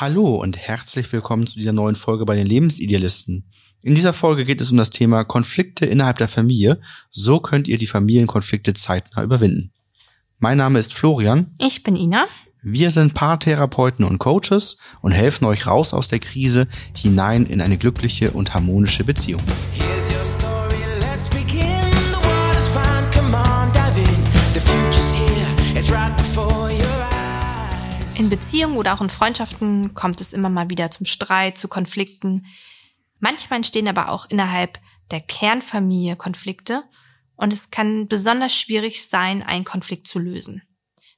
Hallo 0.00 0.36
und 0.36 0.56
herzlich 0.56 1.12
willkommen 1.12 1.48
zu 1.48 1.56
dieser 1.56 1.72
neuen 1.72 1.96
Folge 1.96 2.24
bei 2.24 2.36
den 2.36 2.46
Lebensidealisten. 2.46 3.42
In 3.82 3.96
dieser 3.96 4.12
Folge 4.12 4.44
geht 4.44 4.60
es 4.60 4.70
um 4.70 4.76
das 4.76 4.90
Thema 4.90 5.24
Konflikte 5.24 5.86
innerhalb 5.86 6.18
der 6.18 6.28
Familie. 6.28 6.80
So 7.10 7.40
könnt 7.40 7.66
ihr 7.66 7.78
die 7.78 7.88
Familienkonflikte 7.88 8.74
zeitnah 8.74 9.24
überwinden. 9.24 9.72
Mein 10.38 10.58
Name 10.58 10.78
ist 10.78 10.94
Florian. 10.94 11.52
Ich 11.58 11.82
bin 11.82 11.96
Ina. 11.96 12.26
Wir 12.62 12.92
sind 12.92 13.14
Paartherapeuten 13.14 14.04
und 14.04 14.18
Coaches 14.18 14.78
und 15.00 15.10
helfen 15.10 15.46
euch 15.46 15.66
raus 15.66 15.92
aus 15.92 16.06
der 16.06 16.20
Krise 16.20 16.68
hinein 16.94 17.44
in 17.44 17.60
eine 17.60 17.76
glückliche 17.76 18.30
und 18.30 18.54
harmonische 18.54 19.02
Beziehung. 19.02 19.42
In 28.18 28.28
Beziehungen 28.28 28.76
oder 28.76 28.94
auch 28.94 29.00
in 29.00 29.10
Freundschaften 29.10 29.94
kommt 29.94 30.20
es 30.20 30.32
immer 30.32 30.48
mal 30.48 30.68
wieder 30.70 30.90
zum 30.90 31.06
Streit, 31.06 31.56
zu 31.56 31.68
Konflikten. 31.68 32.46
Manchmal 33.20 33.58
entstehen 33.58 33.86
aber 33.86 34.10
auch 34.10 34.26
innerhalb 34.28 34.80
der 35.12 35.20
Kernfamilie 35.20 36.16
Konflikte 36.16 36.82
und 37.36 37.52
es 37.52 37.70
kann 37.70 38.08
besonders 38.08 38.56
schwierig 38.56 39.06
sein, 39.08 39.42
einen 39.42 39.64
Konflikt 39.64 40.08
zu 40.08 40.18
lösen. 40.18 40.62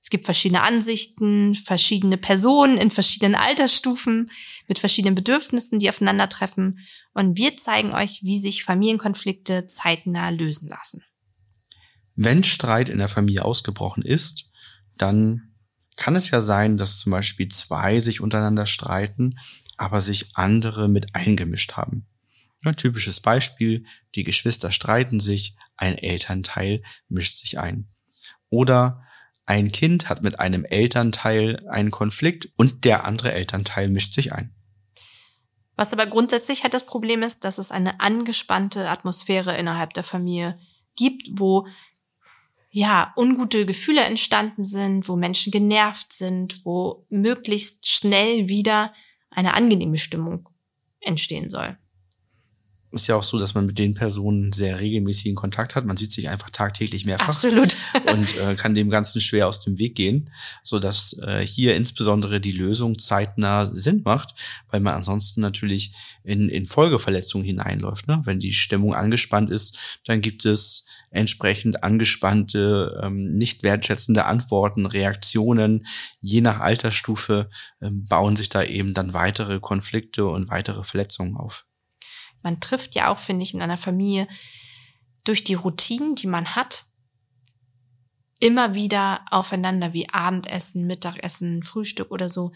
Es 0.02 0.10
gibt 0.10 0.26
verschiedene 0.26 0.62
Ansichten, 0.62 1.54
verschiedene 1.54 2.18
Personen 2.18 2.76
in 2.76 2.90
verschiedenen 2.90 3.34
Altersstufen 3.34 4.30
mit 4.68 4.78
verschiedenen 4.78 5.14
Bedürfnissen, 5.14 5.78
die 5.78 5.88
aufeinandertreffen 5.88 6.80
und 7.14 7.36
wir 7.36 7.56
zeigen 7.56 7.94
euch, 7.94 8.22
wie 8.24 8.38
sich 8.38 8.62
Familienkonflikte 8.62 9.66
zeitnah 9.66 10.30
lösen 10.30 10.68
lassen. 10.68 11.02
Wenn 12.14 12.44
Streit 12.44 12.90
in 12.90 12.98
der 12.98 13.08
Familie 13.08 13.44
ausgebrochen 13.44 14.02
ist, 14.02 14.50
dann 14.98 15.49
kann 15.96 16.16
es 16.16 16.30
ja 16.30 16.40
sein, 16.40 16.76
dass 16.76 17.00
zum 17.00 17.12
Beispiel 17.12 17.48
zwei 17.48 18.00
sich 18.00 18.20
untereinander 18.20 18.66
streiten, 18.66 19.38
aber 19.76 20.00
sich 20.00 20.30
andere 20.34 20.88
mit 20.88 21.14
eingemischt 21.14 21.74
haben. 21.76 22.06
Ein 22.64 22.76
typisches 22.76 23.20
Beispiel, 23.20 23.84
die 24.14 24.24
Geschwister 24.24 24.70
streiten 24.70 25.20
sich, 25.20 25.56
ein 25.76 25.96
Elternteil 25.96 26.82
mischt 27.08 27.38
sich 27.38 27.58
ein. 27.58 27.88
Oder 28.50 29.02
ein 29.46 29.72
Kind 29.72 30.08
hat 30.08 30.22
mit 30.22 30.38
einem 30.38 30.64
Elternteil 30.64 31.66
einen 31.68 31.90
Konflikt 31.90 32.48
und 32.56 32.84
der 32.84 33.04
andere 33.04 33.32
Elternteil 33.32 33.88
mischt 33.88 34.14
sich 34.14 34.32
ein. 34.32 34.54
Was 35.76 35.94
aber 35.94 36.06
grundsätzlich 36.06 36.62
halt 36.62 36.74
das 36.74 36.84
Problem 36.84 37.22
ist, 37.22 37.44
dass 37.44 37.56
es 37.56 37.70
eine 37.70 38.00
angespannte 38.00 38.88
Atmosphäre 38.88 39.56
innerhalb 39.56 39.94
der 39.94 40.04
Familie 40.04 40.58
gibt, 40.94 41.30
wo 41.32 41.66
ja, 42.70 43.12
ungute 43.16 43.66
Gefühle 43.66 44.02
entstanden 44.02 44.62
sind, 44.64 45.08
wo 45.08 45.16
Menschen 45.16 45.50
genervt 45.50 46.12
sind, 46.12 46.64
wo 46.64 47.04
möglichst 47.10 47.88
schnell 47.88 48.48
wieder 48.48 48.92
eine 49.30 49.54
angenehme 49.54 49.98
Stimmung 49.98 50.48
entstehen 51.00 51.50
soll. 51.50 51.76
Ist 52.92 53.06
ja 53.06 53.14
auch 53.14 53.22
so, 53.22 53.38
dass 53.38 53.54
man 53.54 53.66
mit 53.66 53.78
den 53.78 53.94
Personen 53.94 54.50
sehr 54.50 54.80
regelmäßigen 54.80 55.36
Kontakt 55.36 55.76
hat. 55.76 55.84
Man 55.84 55.96
sieht 55.96 56.10
sich 56.10 56.28
einfach 56.28 56.50
tagtäglich 56.50 57.04
mehrfach. 57.04 57.28
Absolut. 57.28 57.76
und 58.12 58.36
äh, 58.36 58.56
kann 58.56 58.74
dem 58.74 58.90
Ganzen 58.90 59.20
schwer 59.20 59.46
aus 59.46 59.60
dem 59.60 59.78
Weg 59.78 59.94
gehen, 59.94 60.30
so 60.64 60.80
dass 60.80 61.16
äh, 61.22 61.46
hier 61.46 61.76
insbesondere 61.76 62.40
die 62.40 62.50
Lösung 62.50 62.98
zeitnah 62.98 63.66
Sinn 63.66 64.02
macht, 64.04 64.34
weil 64.70 64.80
man 64.80 64.94
ansonsten 64.94 65.40
natürlich 65.40 65.92
in, 66.24 66.48
in 66.48 66.66
Folgeverletzungen 66.66 67.46
hineinläuft. 67.46 68.08
Ne? 68.08 68.22
Wenn 68.24 68.40
die 68.40 68.52
Stimmung 68.52 68.92
angespannt 68.92 69.50
ist, 69.50 69.78
dann 70.04 70.20
gibt 70.20 70.44
es 70.44 70.84
entsprechend 71.10 71.82
angespannte, 71.82 73.00
ähm, 73.02 73.32
nicht 73.32 73.62
wertschätzende 73.62 74.24
Antworten, 74.24 74.86
Reaktionen. 74.86 75.86
Je 76.20 76.40
nach 76.40 76.60
Altersstufe 76.60 77.50
ähm, 77.82 78.04
bauen 78.06 78.36
sich 78.36 78.48
da 78.48 78.62
eben 78.62 78.94
dann 78.94 79.12
weitere 79.12 79.60
Konflikte 79.60 80.26
und 80.26 80.48
weitere 80.48 80.84
Verletzungen 80.84 81.36
auf. 81.36 81.66
Man 82.42 82.60
trifft 82.60 82.94
ja 82.94 83.08
auch, 83.08 83.18
finde 83.18 83.42
ich, 83.42 83.54
in 83.54 83.60
einer 83.60 83.78
Familie 83.78 84.28
durch 85.24 85.44
die 85.44 85.54
Routinen, 85.54 86.14
die 86.14 86.28
man 86.28 86.54
hat, 86.54 86.84
immer 88.38 88.74
wieder 88.74 89.24
aufeinander 89.30 89.92
wie 89.92 90.08
Abendessen, 90.08 90.86
Mittagessen, 90.86 91.62
Frühstück 91.62 92.10
oder 92.10 92.28
so 92.28 92.52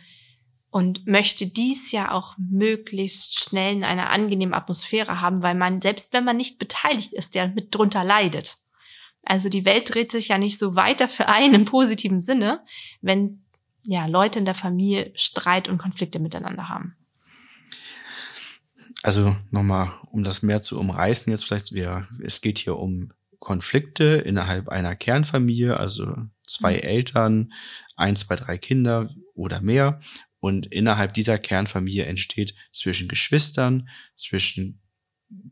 und 0.74 1.06
möchte 1.06 1.46
dies 1.46 1.92
ja 1.92 2.10
auch 2.10 2.34
möglichst 2.36 3.38
schnell 3.38 3.74
in 3.76 3.84
einer 3.84 4.10
angenehmen 4.10 4.54
Atmosphäre 4.54 5.20
haben, 5.20 5.40
weil 5.40 5.54
man, 5.54 5.80
selbst 5.80 6.12
wenn 6.12 6.24
man 6.24 6.36
nicht 6.36 6.58
beteiligt 6.58 7.12
ist, 7.12 7.36
der 7.36 7.46
mit 7.46 7.72
drunter 7.72 8.02
leidet. 8.02 8.56
Also 9.22 9.48
die 9.48 9.64
Welt 9.64 9.94
dreht 9.94 10.10
sich 10.10 10.26
ja 10.28 10.36
nicht 10.36 10.58
so 10.58 10.74
weiter 10.74 11.08
für 11.08 11.28
einen 11.28 11.54
im 11.54 11.64
positiven 11.64 12.18
Sinne, 12.18 12.60
wenn 13.00 13.44
ja 13.86 14.06
Leute 14.06 14.40
in 14.40 14.46
der 14.46 14.56
Familie 14.56 15.12
Streit 15.14 15.68
und 15.68 15.78
Konflikte 15.78 16.18
miteinander 16.18 16.68
haben. 16.68 16.96
Also 19.04 19.36
nochmal, 19.52 19.92
um 20.10 20.24
das 20.24 20.42
mehr 20.42 20.60
zu 20.60 20.80
umreißen, 20.80 21.30
jetzt 21.30 21.44
vielleicht, 21.44 21.70
wir, 21.70 22.08
es 22.20 22.40
geht 22.40 22.58
hier 22.58 22.78
um 22.78 23.12
Konflikte 23.38 24.04
innerhalb 24.04 24.70
einer 24.70 24.96
Kernfamilie, 24.96 25.76
also 25.76 26.16
zwei 26.44 26.72
mhm. 26.72 26.80
Eltern, 26.80 27.52
ein, 27.94 28.16
zwei, 28.16 28.34
drei 28.34 28.58
Kinder 28.58 29.08
oder 29.34 29.60
mehr. 29.60 30.00
Und 30.44 30.66
innerhalb 30.66 31.14
dieser 31.14 31.38
Kernfamilie 31.38 32.04
entsteht 32.04 32.54
zwischen 32.70 33.08
Geschwistern, 33.08 33.88
zwischen 34.14 34.82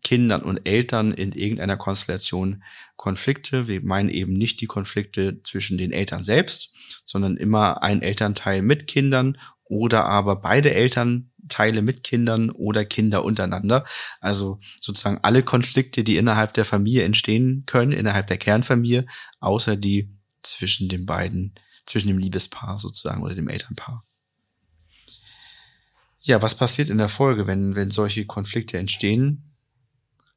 Kindern 0.03 0.43
und 0.43 0.69
Eltern 0.69 1.13
in 1.13 1.33
irgendeiner 1.33 1.79
Konstellation 1.79 2.63
Konflikte. 2.97 3.69
Wir 3.69 3.81
meinen 3.81 4.11
eben 4.11 4.35
nicht 4.35 4.61
die 4.61 4.67
Konflikte 4.67 5.41
zwischen 5.45 5.79
den 5.79 5.93
Eltern 5.93 6.25
selbst, 6.25 6.75
sondern 7.07 7.39
immer 7.39 7.83
ein 7.83 8.03
Elternteil 8.03 8.61
mit 8.61 8.87
Kindern 8.87 9.39
oder 9.65 10.05
aber 10.05 10.37
beide 10.37 10.75
Elternteile 10.75 11.81
mit 11.81 12.03
Kindern 12.03 12.51
oder 12.51 12.85
Kinder 12.85 13.25
untereinander. 13.25 13.87
Also 14.21 14.61
sozusagen 14.79 15.21
alle 15.23 15.43
Konflikte, 15.43 16.05
die 16.05 16.19
innerhalb 16.19 16.53
der 16.53 16.67
Familie 16.67 17.05
entstehen 17.05 17.63
können, 17.65 17.93
innerhalb 17.93 18.27
der 18.27 18.37
Kernfamilie, 18.37 19.07
außer 19.41 19.79
die 19.79 20.15
zwischen 20.43 20.91
den 20.91 21.07
beiden, 21.07 21.55
zwischen 21.87 22.09
dem 22.09 22.19
Liebespaar 22.19 22.79
sozusagen 22.79 23.23
oder 23.23 23.35
dem 23.35 23.49
Elternpaar. 23.49 24.05
Ja, 26.25 26.41
was 26.41 26.55
passiert 26.55 26.89
in 26.89 26.99
der 26.99 27.09
Folge, 27.09 27.49
wenn, 27.49 27.75
wenn 27.75 27.91
solche 27.91 28.27
Konflikte 28.27 28.79
entstehen? 28.79 29.57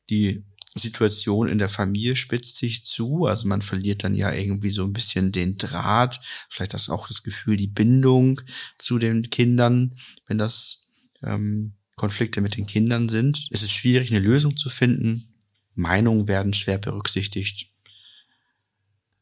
Die 0.10 0.44
Situation 0.74 1.48
in 1.48 1.60
der 1.60 1.70
Familie 1.70 2.16
spitzt 2.16 2.58
sich 2.58 2.86
zu, 2.86 3.26
also 3.26 3.48
man 3.48 3.62
verliert 3.62 4.04
dann 4.04 4.16
ja 4.16 4.34
irgendwie 4.34 4.72
so 4.72 4.84
ein 4.84 4.94
bisschen 4.94 5.32
den 5.32 5.58
Draht, 5.58 6.20
vielleicht 6.50 6.74
das 6.74 6.90
auch 6.90 7.08
das 7.08 7.22
Gefühl, 7.22 7.56
die 7.56 7.68
Bindung 7.68 8.42
zu 8.80 8.98
den 8.98 9.30
Kindern, 9.30 9.96
wenn 10.26 10.40
das 10.40 10.88
ähm, 11.22 11.76
Konflikte 11.96 12.42
mit 12.42 12.58
den 12.58 12.66
Kindern 12.66 13.08
sind. 13.08 13.48
Es 13.52 13.62
ist 13.62 13.72
schwierig, 13.72 14.10
eine 14.10 14.20
Lösung 14.20 14.58
zu 14.58 14.70
finden. 14.70 15.36
Meinungen 15.76 16.28
werden 16.28 16.54
schwer 16.54 16.80
berücksichtigt. 16.80 17.70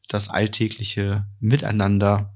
Das 0.08 0.28
alltägliche 0.30 1.26
Miteinander 1.40 2.34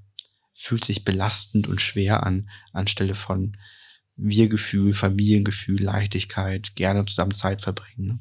fühlt 0.55 0.85
sich 0.85 1.05
belastend 1.05 1.67
und 1.67 1.81
schwer 1.81 2.25
an, 2.25 2.51
anstelle 2.73 3.15
von 3.15 3.57
wir-Gefühl, 4.19 4.93
Familiengefühl, 4.93 5.83
Leichtigkeit, 5.83 6.75
gerne 6.75 7.07
zusammen 7.07 7.33
Zeit 7.33 7.63
verbringen. 7.63 8.07
Ne? 8.07 8.21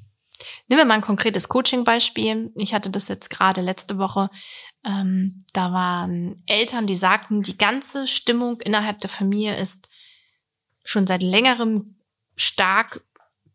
Nehmen 0.68 0.82
wir 0.82 0.86
mal 0.86 0.96
ein 0.96 1.02
konkretes 1.02 1.50
Coaching-Beispiel. 1.50 2.52
Ich 2.56 2.74
hatte 2.74 2.90
das 2.90 3.08
jetzt 3.08 3.30
gerade 3.30 3.62
letzte 3.62 3.98
Woche. 3.98 4.30
Ähm, 4.86 5.44
da 5.54 5.74
waren 5.74 6.44
Eltern, 6.46 6.86
die 6.86 6.96
sagten, 6.96 7.42
die 7.42 7.58
ganze 7.58 8.08
Stimmung 8.08 8.62
innerhalb 8.62 9.00
der 9.00 9.10
Familie 9.10 9.58
ist 9.58 9.90
schon 10.84 11.08
seit 11.08 11.24
längerem 11.24 11.98
stark 12.36 13.04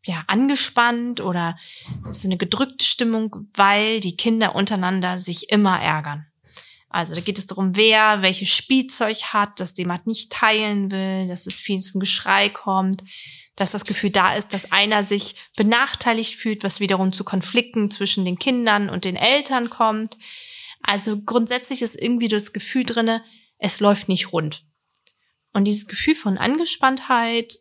ja, 0.04 0.24
angespannt 0.26 1.20
oder 1.20 1.56
so 2.10 2.26
eine 2.26 2.36
gedrückte 2.36 2.84
Stimmung, 2.84 3.48
weil 3.54 4.00
die 4.00 4.16
Kinder 4.16 4.56
untereinander 4.56 5.18
sich 5.18 5.50
immer 5.50 5.80
ärgern. 5.80 6.26
Also 6.92 7.14
da 7.14 7.22
geht 7.22 7.38
es 7.38 7.46
darum, 7.46 7.74
wer 7.74 8.20
welches 8.20 8.50
Spielzeug 8.50 9.16
hat, 9.32 9.60
dass 9.60 9.76
jemand 9.78 10.06
nicht 10.06 10.30
teilen 10.30 10.90
will, 10.90 11.26
dass 11.26 11.46
es 11.46 11.58
viel 11.58 11.80
zum 11.80 12.00
Geschrei 12.00 12.50
kommt, 12.50 13.02
dass 13.56 13.70
das 13.70 13.84
Gefühl 13.84 14.10
da 14.10 14.34
ist, 14.34 14.52
dass 14.52 14.72
einer 14.72 15.02
sich 15.02 15.34
benachteiligt 15.56 16.34
fühlt, 16.34 16.64
was 16.64 16.80
wiederum 16.80 17.12
zu 17.12 17.24
Konflikten 17.24 17.90
zwischen 17.90 18.26
den 18.26 18.38
Kindern 18.38 18.90
und 18.90 19.04
den 19.04 19.16
Eltern 19.16 19.70
kommt. 19.70 20.18
Also 20.82 21.18
grundsätzlich 21.18 21.80
ist 21.80 22.00
irgendwie 22.00 22.28
das 22.28 22.52
Gefühl 22.52 22.84
drinne, 22.84 23.24
es 23.56 23.80
läuft 23.80 24.08
nicht 24.08 24.32
rund. 24.32 24.66
Und 25.54 25.64
dieses 25.64 25.86
Gefühl 25.86 26.14
von 26.14 26.36
Angespanntheit 26.36 27.54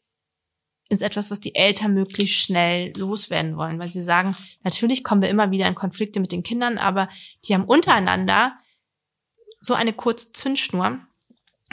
ist 0.89 1.04
etwas, 1.04 1.31
was 1.31 1.39
die 1.39 1.56
Eltern 1.56 1.94
möglichst 1.94 2.42
schnell 2.42 2.92
loswerden 2.98 3.56
wollen, 3.56 3.80
weil 3.80 3.89
sie 3.89 4.01
sagen, 4.01 4.36
natürlich 4.63 5.06
kommen 5.06 5.22
wir 5.22 5.30
immer 5.30 5.51
wieder 5.51 5.68
in 5.68 5.75
Konflikte 5.75 6.19
mit 6.19 6.33
den 6.33 6.44
Kindern, 6.44 6.78
aber 6.78 7.07
die 7.45 7.54
haben 7.54 7.63
untereinander 7.63 8.57
so 9.62 9.74
eine 9.74 9.94
kurze 9.94 10.34
Zündschnur, 10.34 11.00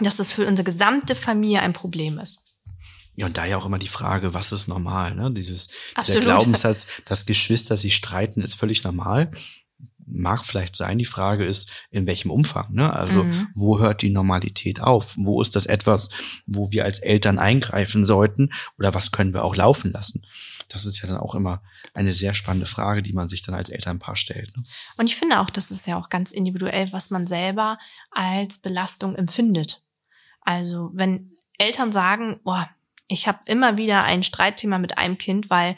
dass 0.00 0.16
das 0.16 0.30
für 0.30 0.46
unsere 0.46 0.64
gesamte 0.64 1.14
Familie 1.14 1.60
ein 1.60 1.72
Problem 1.72 2.18
ist. 2.18 2.44
Ja, 3.14 3.26
und 3.26 3.36
da 3.36 3.46
ja 3.46 3.56
auch 3.56 3.66
immer 3.66 3.80
die 3.80 3.88
Frage, 3.88 4.32
was 4.32 4.52
ist 4.52 4.68
normal, 4.68 5.16
ne? 5.16 5.32
Dieses, 5.32 5.70
der 6.06 6.20
Glaubenssatz, 6.20 6.86
dass 7.04 7.26
Geschwister 7.26 7.76
sich 7.76 7.96
streiten, 7.96 8.42
ist 8.42 8.54
völlig 8.54 8.84
normal. 8.84 9.32
mag 10.06 10.44
vielleicht 10.44 10.76
sein. 10.76 10.98
Die 10.98 11.04
Frage 11.04 11.44
ist, 11.44 11.68
in 11.90 12.06
welchem 12.06 12.30
Umfang. 12.30 12.72
Ne? 12.72 12.92
Also 12.92 13.24
mhm. 13.24 13.48
wo 13.54 13.80
hört 13.80 14.02
die 14.02 14.10
Normalität 14.10 14.80
auf? 14.80 15.16
Wo 15.18 15.42
ist 15.42 15.56
das 15.56 15.66
etwas, 15.66 16.10
wo 16.46 16.70
wir 16.70 16.84
als 16.84 17.00
Eltern 17.00 17.38
eingreifen 17.38 18.06
sollten? 18.06 18.50
Oder 18.78 18.94
was 18.94 19.10
können 19.10 19.34
wir 19.34 19.44
auch 19.44 19.56
laufen 19.56 19.90
lassen? 19.90 20.24
Das 20.68 20.84
ist 20.84 21.00
ja 21.00 21.08
dann 21.08 21.18
auch 21.18 21.34
immer 21.34 21.62
eine 21.94 22.12
sehr 22.12 22.34
spannende 22.34 22.66
Frage, 22.66 23.02
die 23.02 23.12
man 23.12 23.28
sich 23.28 23.42
dann 23.42 23.54
als 23.54 23.70
Elternpaar 23.70 24.16
stellt. 24.16 24.56
Ne? 24.56 24.62
Und 24.96 25.06
ich 25.06 25.16
finde 25.16 25.40
auch, 25.40 25.50
das 25.50 25.70
ist 25.70 25.86
ja 25.86 25.98
auch 25.98 26.10
ganz 26.10 26.32
individuell, 26.32 26.92
was 26.92 27.10
man 27.10 27.26
selber 27.26 27.78
als 28.10 28.58
Belastung 28.58 29.14
empfindet. 29.14 29.84
Also 30.42 30.90
wenn 30.94 31.32
Eltern 31.58 31.92
sagen, 31.92 32.40
boah, 32.44 32.68
ich 33.08 33.26
habe 33.26 33.38
immer 33.46 33.76
wieder 33.76 34.04
ein 34.04 34.22
Streitthema 34.22 34.78
mit 34.78 34.98
einem 34.98 35.18
Kind, 35.18 35.50
weil 35.50 35.76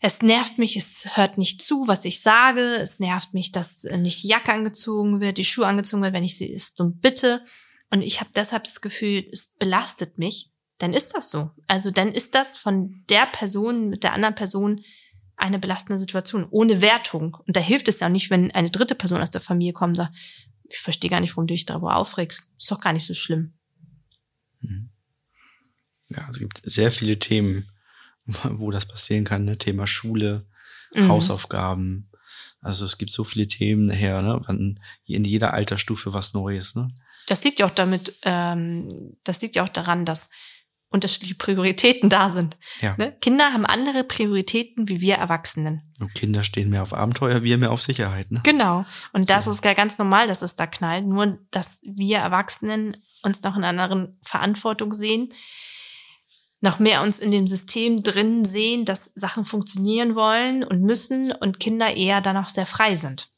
es 0.00 0.22
nervt 0.22 0.58
mich, 0.58 0.76
es 0.76 1.16
hört 1.16 1.38
nicht 1.38 1.62
zu, 1.62 1.88
was 1.88 2.04
ich 2.04 2.20
sage. 2.20 2.60
Es 2.60 2.98
nervt 2.98 3.32
mich, 3.32 3.52
dass 3.52 3.84
nicht 3.84 4.22
die 4.22 4.28
Jacke 4.28 4.52
angezogen 4.52 5.20
wird, 5.20 5.38
die 5.38 5.44
Schuhe 5.44 5.66
angezogen 5.66 6.02
wird, 6.02 6.12
wenn 6.12 6.24
ich 6.24 6.36
sie 6.36 6.50
ist 6.50 6.80
und 6.80 7.00
bitte. 7.00 7.44
Und 7.90 8.02
ich 8.02 8.20
habe 8.20 8.30
deshalb 8.34 8.64
das 8.64 8.80
Gefühl, 8.80 9.26
es 9.32 9.54
belastet 9.58 10.18
mich. 10.18 10.50
Dann 10.78 10.92
ist 10.92 11.14
das 11.14 11.30
so. 11.30 11.50
Also 11.66 11.90
dann 11.90 12.12
ist 12.12 12.34
das 12.34 12.58
von 12.58 13.04
der 13.08 13.26
Person 13.26 13.88
mit 13.88 14.04
der 14.04 14.12
anderen 14.12 14.34
Person 14.34 14.82
eine 15.36 15.58
belastende 15.58 15.98
Situation 15.98 16.46
ohne 16.50 16.80
Wertung. 16.80 17.36
Und 17.46 17.56
da 17.56 17.60
hilft 17.60 17.88
es 17.88 18.00
ja 18.00 18.06
auch 18.06 18.12
nicht, 18.12 18.30
wenn 18.30 18.50
eine 18.52 18.70
dritte 18.70 18.94
Person 18.94 19.20
aus 19.20 19.30
der 19.30 19.40
Familie 19.40 19.72
kommt 19.72 19.92
und 19.92 20.04
sagt, 20.04 20.14
ich 20.68 20.78
verstehe 20.78 21.10
gar 21.10 21.20
nicht, 21.20 21.32
warum 21.36 21.46
du 21.46 21.54
dich 21.54 21.66
darüber 21.66 21.96
aufregst. 21.96 22.50
Ist 22.58 22.70
doch 22.70 22.80
gar 22.80 22.92
nicht 22.92 23.06
so 23.06 23.14
schlimm. 23.14 23.54
Mhm. 24.60 24.90
Ja, 26.08 26.28
es 26.30 26.38
gibt 26.38 26.60
sehr 26.64 26.92
viele 26.92 27.18
Themen, 27.18 27.70
wo 28.26 28.70
das 28.70 28.86
passieren 28.86 29.24
kann. 29.24 29.44
Ne? 29.44 29.58
Thema 29.58 29.86
Schule, 29.86 30.46
mhm. 30.94 31.08
Hausaufgaben. 31.08 32.10
Also 32.60 32.84
es 32.84 32.98
gibt 32.98 33.12
so 33.12 33.22
viele 33.22 33.46
Themen 33.46 33.86
nachher, 33.86 34.22
ne? 34.22 34.76
in 35.06 35.24
jeder 35.24 35.54
Altersstufe 35.54 36.12
was 36.12 36.34
Neues. 36.34 36.74
Ne? 36.74 36.88
Das 37.26 37.44
liegt 37.44 37.58
ja 37.60 37.66
auch 37.66 37.70
damit, 37.70 38.16
ähm, 38.22 39.14
das 39.24 39.40
liegt 39.40 39.56
ja 39.56 39.64
auch 39.64 39.68
daran, 39.68 40.04
dass 40.04 40.30
unterschiedliche 40.96 41.36
Prioritäten 41.36 42.08
da 42.08 42.30
sind. 42.30 42.56
Ja. 42.80 42.94
Ne? 42.98 43.12
Kinder 43.20 43.52
haben 43.52 43.64
andere 43.64 44.02
Prioritäten 44.02 44.88
wie 44.88 45.00
wir 45.00 45.14
Erwachsenen. 45.14 45.82
Und 46.00 46.14
Kinder 46.14 46.42
stehen 46.42 46.70
mehr 46.70 46.82
auf 46.82 46.92
Abenteuer, 46.92 47.42
wir 47.42 47.58
mehr 47.58 47.70
auf 47.70 47.80
Sicherheit. 47.80 48.30
Ne? 48.30 48.40
Genau. 48.42 48.84
Und 49.12 49.30
das 49.30 49.44
so. 49.44 49.50
ist 49.50 49.62
ganz 49.62 49.98
normal, 49.98 50.26
dass 50.26 50.42
es 50.42 50.56
da 50.56 50.66
knallt. 50.66 51.06
Nur, 51.06 51.38
dass 51.50 51.80
wir 51.82 52.18
Erwachsenen 52.18 52.96
uns 53.22 53.42
noch 53.42 53.56
in 53.56 53.64
einer 53.64 53.82
anderen 53.82 54.18
Verantwortung 54.22 54.92
sehen, 54.92 55.28
noch 56.60 56.78
mehr 56.78 57.02
uns 57.02 57.18
in 57.18 57.30
dem 57.30 57.46
System 57.46 58.02
drin 58.02 58.44
sehen, 58.44 58.84
dass 58.84 59.12
Sachen 59.14 59.44
funktionieren 59.44 60.14
wollen 60.14 60.64
und 60.64 60.82
müssen 60.82 61.32
und 61.32 61.60
Kinder 61.60 61.94
eher 61.94 62.20
dann 62.20 62.36
auch 62.36 62.48
sehr 62.48 62.66
frei 62.66 62.94
sind. 62.94 63.28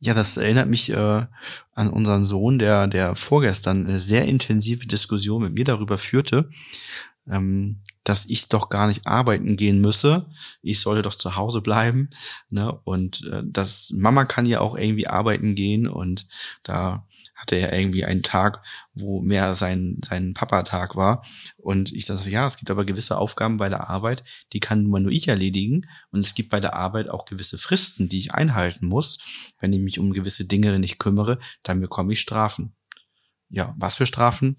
Ja, 0.00 0.12
das 0.12 0.36
erinnert 0.36 0.68
mich 0.68 0.90
äh, 0.90 1.26
an 1.74 1.90
unseren 1.90 2.24
Sohn, 2.24 2.58
der, 2.58 2.86
der 2.86 3.16
vorgestern 3.16 3.86
eine 3.86 4.00
sehr 4.00 4.26
intensive 4.26 4.86
Diskussion 4.86 5.42
mit 5.42 5.54
mir 5.54 5.64
darüber 5.64 5.98
führte, 5.98 6.50
ähm, 7.28 7.80
dass 8.02 8.26
ich 8.26 8.48
doch 8.48 8.68
gar 8.68 8.86
nicht 8.86 9.06
arbeiten 9.06 9.56
gehen 9.56 9.80
müsse. 9.80 10.26
Ich 10.60 10.80
sollte 10.80 11.02
doch 11.02 11.14
zu 11.14 11.36
Hause 11.36 11.62
bleiben. 11.62 12.10
Ne? 12.50 12.70
Und 12.84 13.24
äh, 13.26 13.42
dass 13.44 13.92
Mama 13.92 14.26
kann 14.26 14.44
ja 14.44 14.60
auch 14.60 14.76
irgendwie 14.76 15.06
arbeiten 15.06 15.54
gehen 15.54 15.88
und 15.88 16.26
da 16.62 17.06
hatte 17.44 17.56
er 17.56 17.78
irgendwie 17.78 18.04
einen 18.04 18.22
Tag, 18.22 18.64
wo 18.94 19.20
mehr 19.20 19.54
sein, 19.54 19.98
sein 20.02 20.32
Papa-Tag 20.32 20.96
war. 20.96 21.24
Und 21.58 21.92
ich 21.92 22.06
dachte, 22.06 22.30
ja, 22.30 22.46
es 22.46 22.56
gibt 22.56 22.70
aber 22.70 22.86
gewisse 22.86 23.18
Aufgaben 23.18 23.58
bei 23.58 23.68
der 23.68 23.90
Arbeit, 23.90 24.24
die 24.54 24.60
kann 24.60 24.84
nur 24.84 25.10
ich 25.10 25.28
erledigen. 25.28 25.86
Und 26.10 26.20
es 26.20 26.34
gibt 26.34 26.48
bei 26.48 26.60
der 26.60 26.74
Arbeit 26.74 27.08
auch 27.08 27.26
gewisse 27.26 27.58
Fristen, 27.58 28.08
die 28.08 28.18
ich 28.18 28.32
einhalten 28.32 28.86
muss. 28.86 29.18
Wenn 29.60 29.72
ich 29.74 29.80
mich 29.80 29.98
um 29.98 30.12
gewisse 30.12 30.46
Dinge 30.46 30.78
nicht 30.78 30.98
kümmere, 30.98 31.38
dann 31.62 31.80
bekomme 31.80 32.14
ich 32.14 32.20
Strafen. 32.20 32.74
Ja, 33.50 33.74
was 33.76 33.96
für 33.96 34.06
Strafen? 34.06 34.56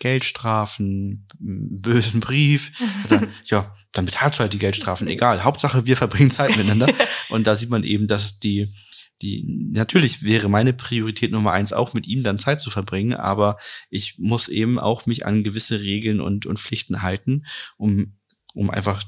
Geldstrafen, 0.00 1.28
bösen 1.38 2.20
Brief. 2.20 2.72
Dann, 3.08 3.28
ja, 3.44 3.74
dann 3.92 4.06
bezahlst 4.06 4.38
du 4.38 4.42
halt 4.42 4.52
die 4.52 4.58
Geldstrafen, 4.58 5.06
egal. 5.06 5.44
Hauptsache, 5.44 5.86
wir 5.86 5.96
verbringen 5.96 6.30
Zeit 6.30 6.56
miteinander. 6.56 6.92
Und 7.28 7.46
da 7.46 7.54
sieht 7.54 7.70
man 7.70 7.84
eben, 7.84 8.08
dass 8.08 8.40
die 8.40 8.74
die 9.22 9.44
natürlich 9.72 10.22
wäre 10.22 10.48
meine 10.48 10.72
Priorität 10.72 11.30
Nummer 11.30 11.52
eins 11.52 11.72
auch 11.72 11.92
mit 11.92 12.06
ihm 12.06 12.22
dann 12.22 12.38
Zeit 12.38 12.60
zu 12.60 12.70
verbringen, 12.70 13.14
aber 13.14 13.58
ich 13.90 14.16
muss 14.18 14.48
eben 14.48 14.78
auch 14.78 15.06
mich 15.06 15.26
an 15.26 15.44
gewisse 15.44 15.80
Regeln 15.80 16.20
und, 16.20 16.46
und 16.46 16.58
Pflichten 16.58 17.02
halten, 17.02 17.44
um, 17.76 18.16
um 18.54 18.70
einfach, 18.70 19.02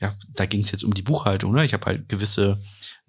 ja, 0.00 0.16
da 0.34 0.46
ging 0.46 0.62
es 0.62 0.72
jetzt 0.72 0.82
um 0.82 0.94
die 0.94 1.02
Buchhaltung, 1.02 1.52
ne? 1.52 1.64
Ich 1.64 1.74
habe 1.74 1.86
halt 1.86 2.08
gewisse, 2.08 2.60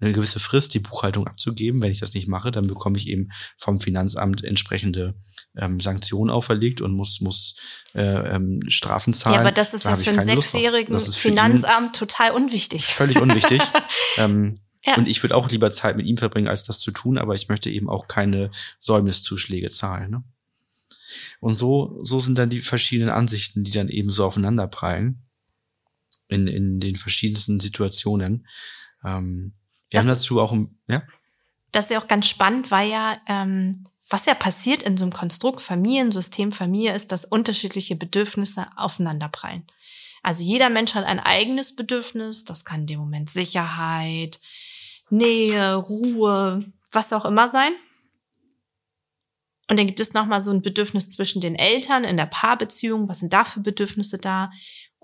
eine 0.04 0.14
gewisse 0.14 0.40
Frist, 0.40 0.74
die 0.74 0.80
Buchhaltung 0.80 1.26
abzugeben. 1.26 1.82
Wenn 1.82 1.90
ich 1.90 2.00
das 2.00 2.14
nicht 2.14 2.28
mache, 2.28 2.50
dann 2.50 2.66
bekomme 2.66 2.98
ich 2.98 3.08
eben 3.08 3.30
vom 3.58 3.80
Finanzamt 3.80 4.44
entsprechende 4.44 5.14
ähm, 5.56 5.80
Sanktionen 5.80 6.30
auferlegt 6.30 6.80
und 6.80 6.92
muss, 6.92 7.20
muss 7.20 7.56
äh, 7.94 8.02
ähm, 8.02 8.60
Strafen 8.68 9.14
zahlen. 9.14 9.34
Ja, 9.34 9.40
aber 9.40 9.52
das 9.52 9.74
ist 9.74 9.84
da 9.84 9.90
ja 9.90 9.96
für 9.96 10.10
einen 10.10 10.22
sechsjährigen 10.22 10.98
Finanzamt 10.98 11.96
total 11.96 12.32
unwichtig. 12.32 12.84
Völlig 12.84 13.18
unwichtig. 13.18 13.62
ähm, 14.16 14.60
ja. 14.84 14.96
Und 14.96 15.08
ich 15.08 15.22
würde 15.22 15.34
auch 15.34 15.50
lieber 15.50 15.70
Zeit 15.70 15.96
mit 15.96 16.06
ihm 16.06 16.18
verbringen, 16.18 16.48
als 16.48 16.64
das 16.64 16.78
zu 16.78 16.90
tun, 16.90 17.16
aber 17.16 17.34
ich 17.34 17.48
möchte 17.48 17.70
eben 17.70 17.88
auch 17.88 18.06
keine 18.06 18.50
Säumniszuschläge 18.80 19.70
zahlen. 19.70 20.10
Ne? 20.10 20.24
Und 21.40 21.58
so, 21.58 21.98
so 22.02 22.20
sind 22.20 22.36
dann 22.36 22.50
die 22.50 22.60
verschiedenen 22.60 23.10
Ansichten, 23.10 23.64
die 23.64 23.70
dann 23.70 23.88
eben 23.88 24.10
so 24.10 24.26
aufeinander 24.26 24.66
prallen 24.66 25.22
in, 26.28 26.46
in 26.46 26.80
den 26.80 26.96
verschiedensten 26.96 27.60
Situationen. 27.60 28.46
Ähm, 29.04 29.54
wir 29.90 30.00
das, 30.00 30.02
haben 30.02 30.08
dazu 30.08 30.40
auch, 30.40 30.54
ja? 30.88 31.02
Das 31.72 31.86
ist 31.86 31.90
ja 31.90 32.00
auch 32.00 32.08
ganz 32.08 32.28
spannend, 32.28 32.70
weil 32.70 32.90
ja, 32.90 33.18
ähm, 33.26 33.86
was 34.08 34.26
ja 34.26 34.34
passiert 34.34 34.82
in 34.82 34.96
so 34.96 35.04
einem 35.04 35.12
Konstrukt 35.12 35.60
Familiensystem, 35.60 36.52
Familie 36.52 36.94
ist, 36.94 37.10
dass 37.10 37.24
unterschiedliche 37.24 37.96
Bedürfnisse 37.96 38.66
aufeinanderprallen. 38.76 39.64
Also 40.22 40.42
jeder 40.42 40.70
Mensch 40.70 40.94
hat 40.94 41.04
ein 41.04 41.20
eigenes 41.20 41.76
Bedürfnis, 41.76 42.44
das 42.44 42.64
kann 42.64 42.82
in 42.82 42.86
dem 42.86 43.00
Moment 43.00 43.30
Sicherheit, 43.30 44.40
Nähe, 45.10 45.74
Ruhe, 45.74 46.64
was 46.92 47.12
auch 47.12 47.24
immer 47.24 47.48
sein. 47.48 47.72
Und 49.68 49.78
dann 49.78 49.86
gibt 49.86 50.00
es 50.00 50.12
nochmal 50.12 50.40
so 50.40 50.50
ein 50.50 50.62
Bedürfnis 50.62 51.10
zwischen 51.10 51.40
den 51.40 51.54
Eltern 51.54 52.04
in 52.04 52.16
der 52.16 52.26
Paarbeziehung. 52.26 53.08
Was 53.08 53.20
sind 53.20 53.32
da 53.32 53.44
für 53.44 53.60
Bedürfnisse 53.60 54.18
da? 54.18 54.50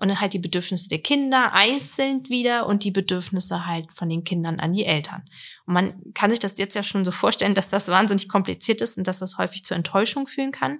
Und 0.01 0.07
dann 0.07 0.19
halt 0.19 0.33
die 0.33 0.39
Bedürfnisse 0.39 0.89
der 0.89 0.97
Kinder 0.97 1.53
einzeln 1.53 2.27
wieder 2.27 2.65
und 2.65 2.83
die 2.83 2.89
Bedürfnisse 2.89 3.67
halt 3.67 3.93
von 3.93 4.09
den 4.09 4.23
Kindern 4.23 4.59
an 4.59 4.73
die 4.73 4.83
Eltern. 4.83 5.23
Und 5.67 5.75
man 5.75 6.13
kann 6.15 6.31
sich 6.31 6.39
das 6.39 6.57
jetzt 6.57 6.73
ja 6.73 6.81
schon 6.81 7.05
so 7.05 7.11
vorstellen, 7.11 7.53
dass 7.53 7.69
das 7.69 7.87
wahnsinnig 7.87 8.27
kompliziert 8.27 8.81
ist 8.81 8.97
und 8.97 9.05
dass 9.05 9.19
das 9.19 9.37
häufig 9.37 9.63
zu 9.63 9.75
Enttäuschung 9.75 10.25
führen 10.25 10.51
kann, 10.51 10.79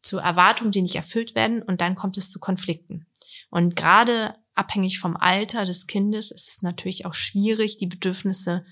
zu 0.00 0.16
Erwartungen, 0.16 0.72
die 0.72 0.80
nicht 0.80 0.94
erfüllt 0.94 1.34
werden 1.34 1.62
und 1.62 1.82
dann 1.82 1.96
kommt 1.96 2.16
es 2.16 2.30
zu 2.30 2.40
Konflikten. 2.40 3.06
Und 3.50 3.76
gerade 3.76 4.34
abhängig 4.54 5.00
vom 5.00 5.18
Alter 5.18 5.66
des 5.66 5.86
Kindes 5.86 6.30
ist 6.30 6.48
es 6.48 6.62
natürlich 6.62 7.04
auch 7.04 7.12
schwierig, 7.12 7.76
die 7.76 7.86
Bedürfnisse 7.86 8.64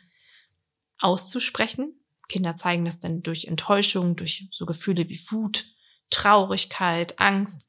auszusprechen. 0.99 2.01
Kinder 2.31 2.57
zeigen 2.57 2.87
das 2.87 3.01
dann 3.01 3.21
durch 3.23 3.45
Enttäuschung, 3.45 4.17
durch 4.17 4.49
so 4.51 4.65
Gefühle 4.65 5.11
wie 5.11 5.21
Wut, 5.31 5.67
Traurigkeit, 6.09 7.21
Angst. 7.21 7.67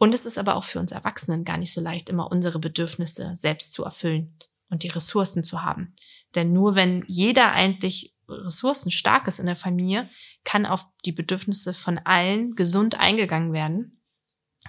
Und 0.00 0.14
es 0.14 0.26
ist 0.26 0.38
aber 0.38 0.56
auch 0.56 0.64
für 0.64 0.80
uns 0.80 0.90
Erwachsenen 0.90 1.44
gar 1.44 1.58
nicht 1.58 1.72
so 1.72 1.80
leicht, 1.80 2.08
immer 2.08 2.32
unsere 2.32 2.58
Bedürfnisse 2.58 3.32
selbst 3.34 3.72
zu 3.72 3.84
erfüllen 3.84 4.36
und 4.68 4.82
die 4.82 4.88
Ressourcen 4.88 5.44
zu 5.44 5.62
haben. 5.62 5.94
Denn 6.34 6.52
nur 6.52 6.74
wenn 6.74 7.04
jeder 7.06 7.52
eigentlich 7.52 8.16
ressourcenstark 8.28 9.28
ist 9.28 9.38
in 9.38 9.46
der 9.46 9.56
Familie, 9.56 10.08
kann 10.42 10.66
auf 10.66 10.86
die 11.04 11.12
Bedürfnisse 11.12 11.74
von 11.74 11.98
allen 11.98 12.56
gesund 12.56 12.98
eingegangen 12.98 13.52
werden 13.52 14.00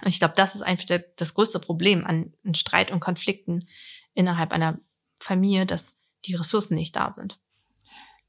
und 0.00 0.08
ich 0.08 0.18
glaube, 0.18 0.34
das 0.36 0.54
ist 0.54 0.62
einfach 0.62 0.86
das 1.16 1.34
größte 1.34 1.60
Problem 1.60 2.06
an 2.06 2.32
Streit 2.54 2.90
und 2.90 3.00
Konflikten 3.00 3.68
innerhalb 4.14 4.52
einer 4.52 4.80
Familie, 5.20 5.66
dass 5.66 6.00
die 6.24 6.34
Ressourcen 6.34 6.74
nicht 6.74 6.96
da 6.96 7.12
sind. 7.12 7.40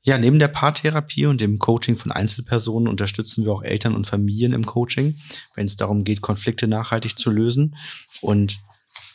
Ja, 0.05 0.17
neben 0.17 0.37
der 0.37 0.49
Paartherapie 0.49 1.27
und 1.27 1.39
dem 1.39 1.59
Coaching 1.59 1.95
von 1.95 2.11
Einzelpersonen 2.11 2.89
unterstützen 2.89 3.45
wir 3.45 3.53
auch 3.53 3.63
Eltern 3.63 3.95
und 3.95 4.05
Familien 4.05 4.51
im 4.51 4.65
Coaching, 4.65 5.17
wenn 5.55 5.65
es 5.65 5.77
darum 5.77 6.03
geht, 6.03 6.19
Konflikte 6.19 6.67
nachhaltig 6.67 7.17
zu 7.17 7.31
lösen. 7.31 7.77
Und 8.21 8.59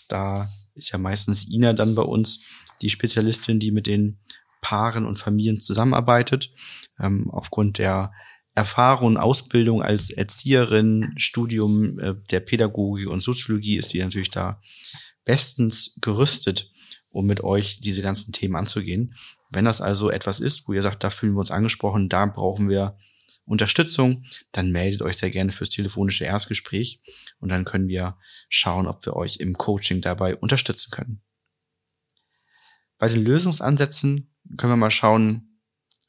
da 0.09 0.49
ist 0.75 0.91
ja 0.91 0.99
meistens 0.99 1.47
Ina 1.47 1.75
dann 1.75 1.95
bei 1.95 2.03
uns 2.03 2.41
die 2.81 2.89
Spezialistin, 2.89 3.59
die 3.59 3.71
mit 3.71 3.87
den 3.87 4.19
Paaren 4.63 5.05
und 5.05 5.19
Familien 5.19 5.61
zusammenarbeitet. 5.61 6.53
Ähm, 6.99 7.31
aufgrund 7.31 7.77
der 7.77 8.11
Erfahrung 8.55 9.09
und 9.09 9.17
Ausbildung 9.19 9.83
als 9.83 10.11
Erzieherin, 10.11 11.13
Studium 11.17 11.99
äh, 11.99 12.15
der 12.31 12.41
Pädagogik 12.41 13.09
und 13.09 13.23
Soziologie 13.23 13.77
ist 13.77 13.91
sie 13.91 14.01
natürlich 14.01 14.31
da 14.31 14.61
bestens 15.25 15.97
gerüstet, 16.01 16.73
um 17.11 17.27
mit 17.27 17.45
euch 17.45 17.81
diese 17.81 18.01
ganzen 18.01 18.33
Themen 18.33 18.57
anzugehen. 18.57 19.15
Wenn 19.51 19.65
das 19.65 19.81
also 19.81 20.11
etwas 20.11 20.41
ist, 20.41 20.69
wo 20.69 20.73
ihr 20.73 20.83
sagt, 20.83 21.03
da 21.05 21.11
fühlen 21.11 21.35
wir 21.35 21.41
uns 21.41 21.51
angesprochen, 21.51 22.09
da 22.09 22.27
brauchen 22.27 22.69
wir 22.69 22.99
Unterstützung, 23.49 24.25
dann 24.53 24.71
meldet 24.71 25.03
euch 25.03 25.17
sehr 25.17 25.31
gerne 25.31 25.53
fürs 25.53 25.71
telefonische 25.71 26.25
Erstgespräch 26.25 27.01
und 27.41 27.49
dann 27.49 27.65
können 27.65 27.89
wir 27.89 28.19
schauen, 28.49 28.87
ob 28.87 29.05
wir 29.07 29.17
euch 29.17 29.39
im 29.39 29.57
Coaching 29.57 30.03
dabei 30.03 30.37
unterstützen 30.37 30.91
können. 30.91 31.23
bei 32.99 33.09
den 33.09 33.25
Lösungsansätzen 33.25 34.35
können 34.57 34.73
wir 34.73 34.77
mal 34.77 34.91
schauen, 34.91 35.61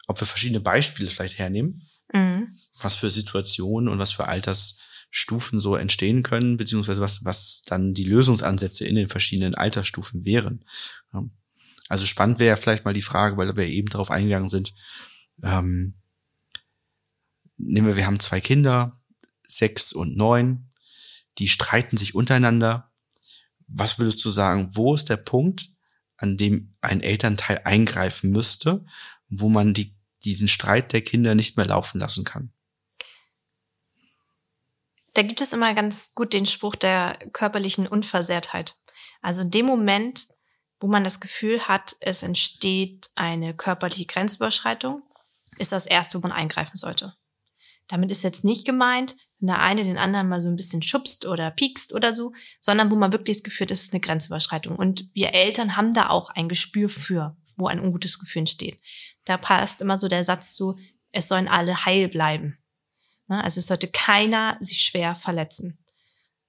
ob 0.08 0.20
wir 0.20 0.28
verschiedene 0.28 0.60
Beispiele 0.60 1.10
vielleicht 1.10 1.38
hernehmen, 1.38 1.88
mhm. 2.12 2.48
was 2.78 2.96
für 2.96 3.10
Situationen 3.10 3.88
und 3.88 4.00
was 4.00 4.12
für 4.12 4.28
Altersstufen 4.28 5.60
so 5.60 5.76
entstehen 5.76 6.24
können, 6.24 6.58
beziehungsweise 6.58 7.00
was, 7.00 7.24
was 7.24 7.62
dann 7.66 7.94
die 7.94 8.06
Lösungsansätze 8.06 8.86
in 8.86 8.96
den 8.96 9.08
verschiedenen 9.08 9.56
Altersstufen 9.56 10.26
wären. 10.26 10.66
Also 11.90 12.06
spannend 12.06 12.40
wäre 12.40 12.56
vielleicht 12.56 12.86
mal 12.86 12.94
die 12.94 13.02
Frage, 13.02 13.36
weil 13.36 13.58
wir 13.58 13.66
eben 13.66 13.90
darauf 13.90 14.12
eingegangen 14.12 14.48
sind, 14.48 14.74
ähm, 15.44 15.96
nehmen 17.58 17.88
wir, 17.88 17.98
wir 17.98 18.06
haben 18.06 18.20
zwei 18.20 18.40
Kinder, 18.40 19.02
sechs 19.46 19.92
und 19.92 20.16
neun, 20.16 20.72
die 21.40 21.48
streiten 21.48 21.98
sich 21.98 22.16
untereinander. 22.16 22.92
Was 23.68 24.00
würdest 24.00 24.24
du 24.24 24.30
sagen, 24.30 24.70
wo 24.74 24.96
ist 24.96 25.10
der 25.10 25.18
Punkt, 25.18 25.72
an 26.16 26.38
dem 26.38 26.76
ein 26.82 27.02
Elternteil 27.02 27.62
eingreifen 27.64 28.32
müsste, 28.32 28.86
wo 29.28 29.50
man 29.50 29.74
die, 29.74 29.96
diesen 30.24 30.48
Streit 30.48 30.94
der 30.94 31.02
Kinder 31.02 31.34
nicht 31.34 31.58
mehr 31.58 31.66
laufen 31.66 32.00
lassen 32.00 32.24
kann? 32.24 32.54
Da 35.14 35.24
gibt 35.24 35.42
es 35.42 35.54
immer 35.54 35.74
ganz 35.74 36.14
gut 36.14 36.34
den 36.34 36.46
Spruch 36.46 36.76
der 36.76 37.18
körperlichen 37.34 37.88
Unversehrtheit. 37.88 38.78
Also 39.22 39.42
in 39.42 39.52
dem 39.52 39.66
Moment, 39.66 40.28
wo 40.80 40.88
man 40.88 41.04
das 41.04 41.20
Gefühl 41.20 41.68
hat, 41.68 41.96
es 42.00 42.24
entsteht 42.24 43.10
eine 43.16 43.54
körperliche 43.54 44.06
Grenzüberschreitung, 44.06 45.04
ist 45.58 45.72
das 45.72 45.86
erste, 45.86 46.18
wo 46.18 46.22
man 46.22 46.32
eingreifen 46.32 46.78
sollte. 46.78 47.16
Damit 47.88 48.12
ist 48.12 48.24
jetzt 48.24 48.44
nicht 48.44 48.66
gemeint, 48.66 49.16
wenn 49.40 49.48
der 49.48 49.60
eine 49.60 49.84
den 49.84 49.98
anderen 49.98 50.30
mal 50.30 50.42
so 50.42 50.48
ein 50.48 50.56
bisschen 50.56 50.82
schubst 50.82 51.26
oder 51.26 51.50
piekst 51.50 51.94
oder 51.94 52.16
so, 52.16 52.34
sondern 52.62 52.92
wo 52.92 52.96
man 52.96 53.12
wirklich 53.12 53.38
das 53.38 53.44
Gefühl 53.44 53.66
hat, 53.66 53.72
das 53.72 53.84
ist 53.84 53.94
eine 53.94 54.00
Grenzüberschreitung. 54.00 54.76
Und 54.76 55.10
wir 55.14 55.34
Eltern 55.34 55.76
haben 55.76 55.94
da 55.94 56.10
auch 56.10 56.30
ein 56.30 56.50
Gespür 56.50 56.88
für, 56.90 57.36
wo 57.58 57.68
ein 57.68 57.80
ungutes 57.80 58.20
Gefühl 58.20 58.42
entsteht. 58.42 58.80
Da 59.26 59.38
passt 59.38 59.82
immer 59.82 59.98
so 59.98 60.08
der 60.08 60.24
Satz 60.24 60.54
zu, 60.54 60.78
es 61.12 61.28
sollen 61.28 61.48
alle 61.48 61.86
heil 61.86 62.08
bleiben. 62.08 62.58
Also 63.28 63.60
es 63.60 63.68
sollte 63.68 63.88
keiner 63.88 64.58
sich 64.60 64.82
schwer 64.82 65.16
verletzen. 65.16 65.80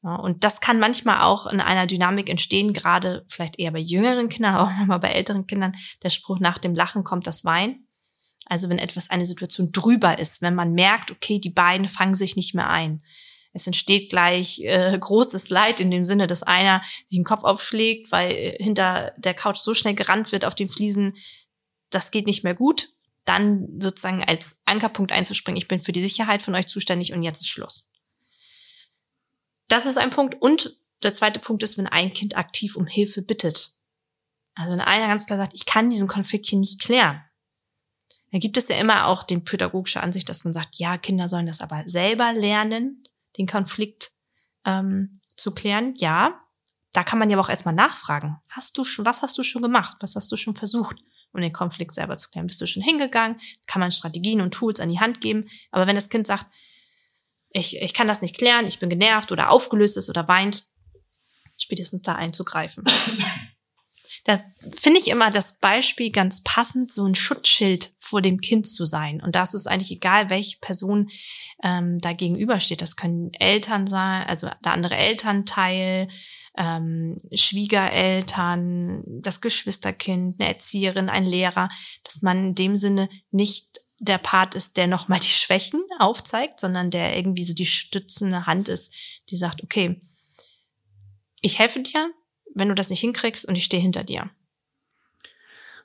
Und 0.02 0.44
das 0.44 0.60
kann 0.60 0.80
manchmal 0.80 1.22
auch 1.22 1.46
in 1.46 1.60
einer 1.60 1.86
Dynamik 1.86 2.30
entstehen, 2.30 2.72
gerade 2.72 3.24
vielleicht 3.28 3.58
eher 3.58 3.70
bei 3.70 3.80
jüngeren 3.80 4.28
Kindern, 4.28 4.54
aber 4.54 4.64
auch 4.70 4.76
manchmal 4.76 5.00
bei 5.00 5.10
älteren 5.10 5.46
Kindern. 5.46 5.76
Der 6.02 6.10
Spruch 6.10 6.40
nach 6.40 6.58
dem 6.58 6.74
Lachen 6.74 7.04
kommt 7.04 7.26
das 7.26 7.44
Wein. 7.44 7.86
Also 8.46 8.68
wenn 8.68 8.78
etwas, 8.78 9.10
eine 9.10 9.26
Situation 9.26 9.70
drüber 9.72 10.18
ist, 10.18 10.42
wenn 10.42 10.54
man 10.54 10.72
merkt, 10.72 11.10
okay, 11.10 11.38
die 11.38 11.50
beiden 11.50 11.86
fangen 11.86 12.14
sich 12.14 12.34
nicht 12.34 12.54
mehr 12.54 12.70
ein. 12.70 13.02
Es 13.52 13.66
entsteht 13.66 14.10
gleich 14.10 14.60
äh, 14.60 14.96
großes 14.98 15.50
Leid 15.50 15.80
in 15.80 15.90
dem 15.90 16.04
Sinne, 16.04 16.26
dass 16.26 16.42
einer 16.42 16.82
sich 17.08 17.18
den 17.18 17.24
Kopf 17.24 17.44
aufschlägt, 17.44 18.12
weil 18.12 18.30
äh, 18.30 18.62
hinter 18.62 19.12
der 19.18 19.34
Couch 19.34 19.58
so 19.58 19.74
schnell 19.74 19.94
gerannt 19.94 20.32
wird 20.32 20.44
auf 20.44 20.54
den 20.54 20.68
Fliesen, 20.68 21.16
das 21.90 22.10
geht 22.10 22.26
nicht 22.26 22.44
mehr 22.44 22.54
gut. 22.54 22.90
Dann 23.24 23.68
sozusagen 23.80 24.24
als 24.24 24.62
Ankerpunkt 24.64 25.12
einzuspringen, 25.12 25.58
ich 25.58 25.68
bin 25.68 25.80
für 25.80 25.92
die 25.92 26.02
Sicherheit 26.02 26.42
von 26.42 26.54
euch 26.54 26.68
zuständig 26.68 27.12
und 27.12 27.22
jetzt 27.22 27.40
ist 27.40 27.48
Schluss. 27.48 27.89
Das 29.70 29.86
ist 29.86 29.96
ein 29.96 30.10
Punkt. 30.10 30.34
Und 30.42 30.76
der 31.02 31.14
zweite 31.14 31.40
Punkt 31.40 31.62
ist, 31.62 31.78
wenn 31.78 31.86
ein 31.86 32.12
Kind 32.12 32.36
aktiv 32.36 32.76
um 32.76 32.86
Hilfe 32.86 33.22
bittet. 33.22 33.74
Also 34.54 34.72
wenn 34.72 34.80
einer 34.80 35.06
ganz 35.06 35.24
klar 35.24 35.38
sagt, 35.38 35.54
ich 35.54 35.64
kann 35.64 35.88
diesen 35.88 36.08
Konflikt 36.08 36.46
hier 36.46 36.58
nicht 36.58 36.82
klären, 36.82 37.22
da 38.32 38.38
gibt 38.38 38.56
es 38.56 38.68
ja 38.68 38.76
immer 38.76 39.06
auch 39.06 39.22
den 39.22 39.44
pädagogische 39.44 40.02
Ansicht, 40.02 40.28
dass 40.28 40.44
man 40.44 40.52
sagt, 40.52 40.76
ja, 40.76 40.98
Kinder 40.98 41.28
sollen 41.28 41.46
das 41.46 41.60
aber 41.60 41.82
selber 41.86 42.32
lernen, 42.32 43.02
den 43.38 43.46
Konflikt 43.46 44.10
ähm, 44.64 45.12
zu 45.36 45.52
klären. 45.52 45.94
Ja, 45.96 46.40
da 46.92 47.02
kann 47.02 47.18
man 47.18 47.30
ja 47.30 47.38
auch 47.38 47.48
erstmal 47.48 47.74
nachfragen. 47.74 48.36
Hast 48.48 48.76
du 48.76 48.84
schon, 48.84 49.06
was 49.06 49.22
hast 49.22 49.38
du 49.38 49.42
schon 49.42 49.62
gemacht? 49.62 49.96
Was 50.00 50.14
hast 50.14 50.30
du 50.30 50.36
schon 50.36 50.54
versucht, 50.54 50.96
um 51.32 51.40
den 51.40 51.52
Konflikt 51.52 51.94
selber 51.94 52.18
zu 52.18 52.28
klären? 52.28 52.46
Bist 52.46 52.60
du 52.60 52.66
schon 52.66 52.82
hingegangen? 52.82 53.40
Kann 53.66 53.80
man 53.80 53.90
Strategien 53.90 54.40
und 54.40 54.52
Tools 54.52 54.80
an 54.80 54.90
die 54.90 55.00
Hand 55.00 55.20
geben? 55.20 55.48
Aber 55.70 55.86
wenn 55.86 55.96
das 55.96 56.08
Kind 56.08 56.26
sagt, 56.26 56.46
ich, 57.50 57.80
ich 57.80 57.94
kann 57.94 58.08
das 58.08 58.22
nicht 58.22 58.38
klären, 58.38 58.66
ich 58.66 58.78
bin 58.78 58.88
genervt 58.88 59.32
oder 59.32 59.50
aufgelöst 59.50 59.96
ist 59.96 60.08
oder 60.08 60.28
weint, 60.28 60.66
spätestens 61.58 62.02
da 62.02 62.14
einzugreifen. 62.14 62.84
Da 64.24 64.44
finde 64.76 65.00
ich 65.00 65.08
immer 65.08 65.30
das 65.30 65.60
Beispiel 65.60 66.10
ganz 66.10 66.42
passend, 66.42 66.92
so 66.92 67.06
ein 67.06 67.14
Schutzschild 67.14 67.92
vor 67.96 68.20
dem 68.20 68.40
Kind 68.40 68.66
zu 68.66 68.84
sein. 68.84 69.22
Und 69.22 69.34
das 69.34 69.54
ist 69.54 69.66
eigentlich 69.66 69.92
egal, 69.92 70.28
welche 70.30 70.58
Person 70.60 71.08
ähm, 71.62 71.98
da 72.00 72.12
gegenübersteht. 72.12 72.82
Das 72.82 72.96
können 72.96 73.32
Eltern 73.32 73.86
sein, 73.86 74.26
also 74.26 74.48
der 74.64 74.72
andere 74.72 74.96
Elternteil, 74.96 76.08
ähm, 76.58 77.16
Schwiegereltern, 77.32 79.02
das 79.06 79.40
Geschwisterkind, 79.40 80.38
eine 80.38 80.48
Erzieherin, 80.50 81.08
ein 81.08 81.24
Lehrer, 81.24 81.70
dass 82.04 82.22
man 82.22 82.48
in 82.48 82.54
dem 82.54 82.76
Sinne 82.76 83.08
nicht 83.30 83.80
der 84.00 84.18
Part 84.18 84.54
ist, 84.54 84.78
der 84.78 84.86
nochmal 84.86 85.20
die 85.20 85.26
Schwächen 85.26 85.82
aufzeigt, 85.98 86.58
sondern 86.58 86.90
der 86.90 87.16
irgendwie 87.16 87.44
so 87.44 87.52
die 87.52 87.66
stützende 87.66 88.46
Hand 88.46 88.68
ist, 88.68 88.92
die 89.28 89.36
sagt, 89.36 89.62
okay, 89.62 90.00
ich 91.42 91.58
helfe 91.58 91.80
dir, 91.80 92.10
wenn 92.54 92.68
du 92.68 92.74
das 92.74 92.88
nicht 92.90 93.00
hinkriegst 93.00 93.46
und 93.46 93.56
ich 93.56 93.64
stehe 93.64 93.82
hinter 93.82 94.02
dir. 94.02 94.30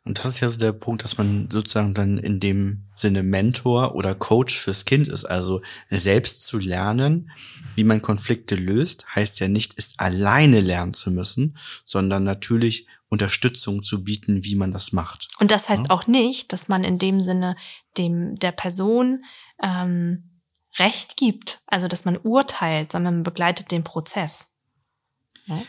Und 0.06 0.20
das 0.20 0.26
ist 0.26 0.40
ja 0.40 0.50
so 0.50 0.60
der 0.60 0.72
Punkt, 0.72 1.04
dass 1.04 1.18
man 1.18 1.50
sozusagen 1.50 1.96
dann 1.96 2.20
in 2.20 2.40
dem 2.40 2.84
Sinne 2.94 3.24
Mentor 3.24 3.96
oder 3.96 4.14
Coach 4.14 4.56
fürs 4.56 4.86
Kind 4.86 5.08
ist. 5.08 5.26
Also 5.26 5.62
selbst 5.90 6.46
zu 6.46 6.60
lernen, 6.60 7.32
wie 7.76 7.84
man 7.84 8.04
Konflikte 8.04 8.56
löst, 8.56 9.08
heißt 9.16 9.40
ja 9.40 9.48
nicht, 9.48 9.74
es 9.78 9.96
alleine 9.98 10.62
lernen 10.62 10.94
zu 10.94 11.10
müssen, 11.10 11.58
sondern 11.84 12.24
natürlich 12.24 12.88
Unterstützung 13.10 13.82
zu 13.82 14.04
bieten, 14.04 14.44
wie 14.44 14.56
man 14.56 14.72
das 14.72 14.92
macht. 14.92 15.28
Und 15.40 15.50
das 15.50 15.70
heißt 15.70 15.88
ja? 15.88 15.90
auch 15.90 16.06
nicht, 16.06 16.54
dass 16.54 16.68
man 16.68 16.84
in 16.84 17.00
dem 17.00 17.22
Sinne 17.22 17.56
dem 17.98 18.38
der 18.38 18.52
Person 18.52 19.26
ähm, 19.62 20.42
Recht 20.78 21.18
gibt, 21.18 21.62
also 21.68 21.88
dass 21.88 22.06
man 22.06 22.18
urteilt, 22.18 22.92
sondern 22.92 23.16
man 23.16 23.24
begleitet 23.24 23.72
den 23.72 23.84
Prozess. 23.84 24.55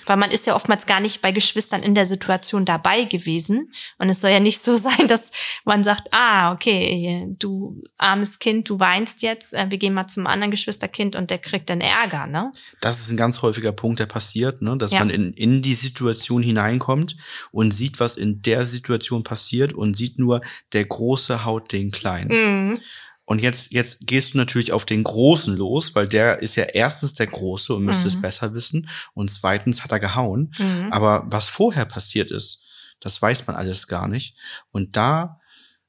Weil 0.07 0.17
man 0.17 0.31
ist 0.31 0.47
ja 0.47 0.55
oftmals 0.55 0.87
gar 0.87 1.01
nicht 1.01 1.21
bei 1.21 1.33
Geschwistern 1.33 1.83
in 1.83 1.95
der 1.95 2.07
Situation 2.07 2.65
dabei 2.65 3.05
gewesen. 3.05 3.73
Und 3.99 4.09
es 4.09 4.21
soll 4.21 4.31
ja 4.31 4.41
nicht 4.41 4.63
so 4.63 4.77
sein, 4.77 5.09
dass 5.09 5.31
man 5.65 5.85
sagt, 5.85 6.09
ah, 6.13 6.53
okay, 6.53 7.27
du 7.39 7.83
armes 7.99 8.39
Kind, 8.39 8.69
du 8.69 8.81
weinst 8.81 9.23
jetzt, 9.23 9.55
äh, 9.55 9.67
wir 9.69 9.79
gehen 9.79 9.95
mal 9.95 10.07
zum 10.07 10.27
anderen 10.27 10.51
Geschwisterkind 10.51 11.17
und 11.17 11.31
der 11.31 11.39
kriegt 11.39 11.69
dann 11.71 11.81
Ärger, 11.81 12.27
ne? 12.27 12.53
Das 12.81 13.01
ist 13.01 13.11
ein 13.11 13.17
ganz 13.17 13.43
häufiger 13.43 13.73
Punkt, 13.73 14.01
der 14.01 14.07
passiert, 14.07 14.63
ne? 14.63 14.77
Dass 14.77 14.93
ja. 14.93 15.01
man 15.01 15.11
in, 15.11 15.33
in 15.35 15.63
die 15.63 15.75
Situation 15.75 16.43
hineinkommt 16.43 17.17
und 17.53 17.73
sieht, 17.73 18.01
was 18.01 18.17
in 18.17 18.43
der 18.43 18.65
Situation 18.65 19.23
passiert 19.23 19.73
und 19.73 19.97
sieht 19.97 20.19
nur, 20.19 20.41
der 20.73 20.85
Große 20.85 21.45
haut 21.45 21.73
den 21.73 21.91
Kleinen. 21.91 22.29
Mhm. 22.71 22.81
Und 23.27 23.43
jetzt, 23.43 23.73
jetzt 23.73 24.07
gehst 24.07 24.33
du 24.33 24.39
natürlich 24.39 24.73
auf 24.73 24.85
den 24.85 25.03
Großen 25.05 25.57
los, 25.57 25.95
weil 25.95 26.07
der 26.07 26.41
ist 26.41 26.55
ja 26.55 26.65
erstens 26.65 27.13
der 27.13 27.27
Große 27.27 27.75
und 27.75 27.85
müsste 27.85 28.03
mhm. 28.03 28.09
es 28.09 28.21
besser 28.21 28.55
wissen. 28.55 28.89
Und 29.15 29.29
zweitens 29.29 29.83
hat 29.83 29.93
er 29.93 30.01
gehauen. 30.01 30.55
Mhm. 30.59 30.93
Aber 30.93 31.27
was 31.27 31.49
vorher 31.49 31.85
passiert 31.85 32.31
ist, 32.31 32.65
das 33.01 33.21
weiß 33.21 33.47
man 33.49 33.57
alles 33.57 33.89
gar 33.89 34.07
nicht. 34.09 34.37
Und 34.71 34.97
da 34.97 35.41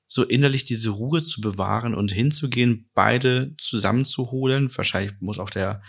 so 0.08 0.24
innerlich 0.24 0.63
diese 0.63 0.89
Ruhe 0.89 1.22
zu 1.22 1.41
bewahren 1.41 1.94
und 1.94 2.12
hinzugehen, 2.12 2.89
beide 2.96 3.53
zusammenzuholen. 3.58 4.75
Wahrscheinlich 4.75 5.13
muss 5.20 5.38
auch 5.38 5.50
der 5.50 5.84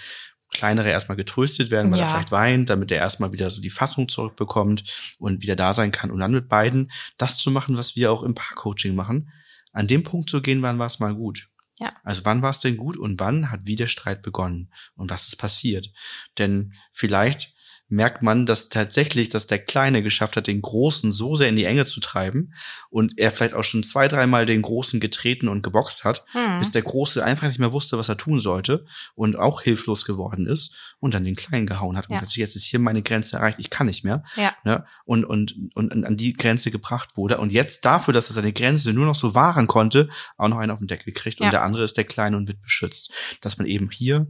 Kleinere 0.53 0.91
erstmal 0.91 1.17
getröstet 1.17 1.71
werden, 1.71 1.91
weil 1.93 2.01
ja. 2.01 2.07
er 2.07 2.11
vielleicht 2.11 2.33
weint, 2.33 2.71
damit 2.71 2.91
er 2.91 2.99
erstmal 2.99 3.33
wieder 3.33 3.51
so 3.51 3.61
die 3.61 3.71
Fassung 3.71 4.09
zurückbekommt 4.09 5.17
und 5.19 5.43
wieder 5.43 5.57
da 5.57 5.73
sein 5.73 5.93
kann. 5.93 6.11
Und 6.11 6.19
dann 6.19 6.33
mit 6.33 6.49
beiden 6.49 6.91
das 7.17 7.39
zu 7.39 7.51
machen, 7.51 7.77
was 7.77 7.97
wir 7.97 8.11
auch 8.11 8.23
im 8.23 8.35
Paarcoaching 8.35 8.95
machen, 8.95 9.31
an 9.79 9.87
dem 9.87 10.03
Punkt 10.03 10.29
zu 10.29 10.43
gehen, 10.43 10.61
wann 10.61 10.81
war 10.81 10.89
es 10.89 10.99
mal 10.99 11.15
gut. 11.15 11.49
Ja. 11.79 11.95
Also 12.03 12.25
wann 12.25 12.43
war 12.43 12.51
es 12.51 12.59
denn 12.59 12.77
gut 12.77 12.97
und 12.97 13.21
wann 13.21 13.53
hat 13.53 13.65
wieder 13.65 13.87
Streit 13.87 14.23
begonnen 14.23 14.73
und 14.97 15.09
was 15.09 15.29
ist 15.29 15.37
passiert? 15.37 15.93
Denn 16.37 16.75
vielleicht 16.93 17.55
merkt 17.89 18.23
man, 18.23 18.45
dass 18.45 18.69
tatsächlich, 18.69 19.31
dass 19.31 19.47
der 19.47 19.59
Kleine 19.59 20.03
geschafft 20.03 20.37
hat, 20.37 20.47
den 20.47 20.61
Großen 20.61 21.11
so 21.11 21.35
sehr 21.35 21.49
in 21.49 21.57
die 21.57 21.65
Enge 21.65 21.87
zu 21.87 22.01
treiben 22.01 22.53
und 22.91 23.15
er 23.17 23.31
vielleicht 23.31 23.55
auch 23.55 23.65
schon 23.65 23.83
zwei, 23.83 24.09
dreimal 24.09 24.45
den 24.45 24.61
Großen 24.61 25.01
getreten 25.01 25.49
und 25.49 25.63
geboxt 25.63 26.05
hat, 26.05 26.25
hm. 26.33 26.59
bis 26.59 26.71
der 26.71 26.83
Große 26.83 27.25
einfach 27.25 27.49
nicht 27.49 27.59
mehr 27.59 27.73
wusste, 27.73 27.97
was 27.97 28.11
er 28.11 28.19
tun 28.19 28.41
sollte 28.41 28.85
und 29.15 29.39
auch 29.39 29.63
hilflos 29.63 30.05
geworden 30.05 30.47
ist 30.47 30.75
und 31.01 31.15
dann 31.15 31.25
den 31.25 31.37
Kleinen 31.37 31.67
gehauen 31.67 31.97
hat 31.97 32.09
und 32.09 32.15
ja. 32.15 32.21
sagt, 32.21 32.37
jetzt 32.37 32.57
ist 32.57 32.65
hier 32.65 32.79
meine 32.79 33.03
Grenze 33.03 33.37
erreicht, 33.37 33.59
ich 33.59 33.71
kann 33.71 33.87
nicht 33.87 34.05
mehr. 34.05 34.23
Ja. 34.37 34.53
Ne? 34.65 34.85
Und, 35.05 35.25
und, 35.25 35.55
und 35.75 36.05
an 36.05 36.17
die 36.17 36.35
Grenze 36.35 36.71
gebracht 36.71 37.17
wurde 37.17 37.39
und 37.39 37.53
jetzt 37.53 37.87
dafür, 37.87 38.13
dass 38.13 38.29
er 38.29 38.35
seine 38.35 38.53
Grenze 38.53 38.93
nur 38.93 39.07
noch 39.07 39.15
so 39.15 39.35
wahren 39.35 39.67
konnte, 39.67 40.09
auch 40.37 40.49
noch 40.49 40.59
einen 40.59 40.73
auf 40.73 40.79
den 40.79 40.89
Deckel 40.89 41.15
kriegt 41.15 41.41
ja. 41.41 41.47
und 41.47 41.53
der 41.53 41.63
andere 41.63 41.85
ist 41.85 41.97
der 41.97 42.05
Kleine 42.05 42.37
und 42.37 42.49
wird 42.49 42.61
beschützt. 42.61 43.13
Dass 43.41 43.57
man 43.57 43.67
eben 43.67 43.91
hier 43.91 44.27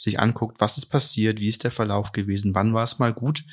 sich 0.00 0.18
anguckt, 0.18 0.60
was 0.60 0.78
ist 0.78 0.86
passiert, 0.86 1.40
wie 1.40 1.48
ist 1.48 1.64
der 1.64 1.70
Verlauf 1.70 2.12
gewesen, 2.12 2.54
wann 2.54 2.72
war 2.72 2.84
es 2.84 2.98
mal 2.98 3.12
gut 3.12 3.44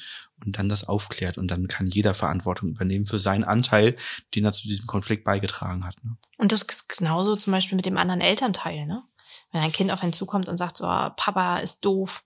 und 0.45 0.57
dann 0.57 0.69
das 0.69 0.85
aufklärt. 0.87 1.37
Und 1.37 1.51
dann 1.51 1.67
kann 1.67 1.87
jeder 1.87 2.13
Verantwortung 2.13 2.69
übernehmen 2.69 3.05
für 3.05 3.19
seinen 3.19 3.43
Anteil, 3.43 3.95
den 4.33 4.45
er 4.45 4.53
zu 4.53 4.67
diesem 4.67 4.87
Konflikt 4.87 5.25
beigetragen 5.25 5.85
hat. 5.85 5.95
Ne? 6.03 6.15
Und 6.37 6.51
das 6.51 6.61
ist 6.61 6.87
genauso 6.87 7.35
zum 7.35 7.51
Beispiel 7.51 7.75
mit 7.75 7.85
dem 7.85 7.97
anderen 7.97 8.21
Elternteil. 8.21 8.85
Ne? 8.85 9.03
Wenn 9.51 9.61
ein 9.61 9.73
Kind 9.73 9.91
auf 9.91 10.03
einen 10.03 10.13
zukommt 10.13 10.47
und 10.47 10.57
sagt 10.57 10.77
so, 10.77 10.85
oh, 10.85 11.09
Papa 11.17 11.57
ist 11.57 11.83
doof, 11.83 12.23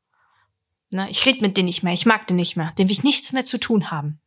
ne? 0.92 1.10
ich 1.10 1.26
rede 1.26 1.42
mit 1.42 1.58
dem 1.58 1.66
nicht 1.66 1.82
mehr, 1.82 1.94
ich 1.94 2.06
mag 2.06 2.28
den 2.28 2.38
nicht 2.38 2.56
mehr, 2.56 2.72
dem 2.78 2.88
will 2.88 2.94
ich 2.94 3.04
nichts 3.04 3.32
mehr 3.32 3.46
zu 3.46 3.58
tun 3.58 3.90
haben. 3.90 4.22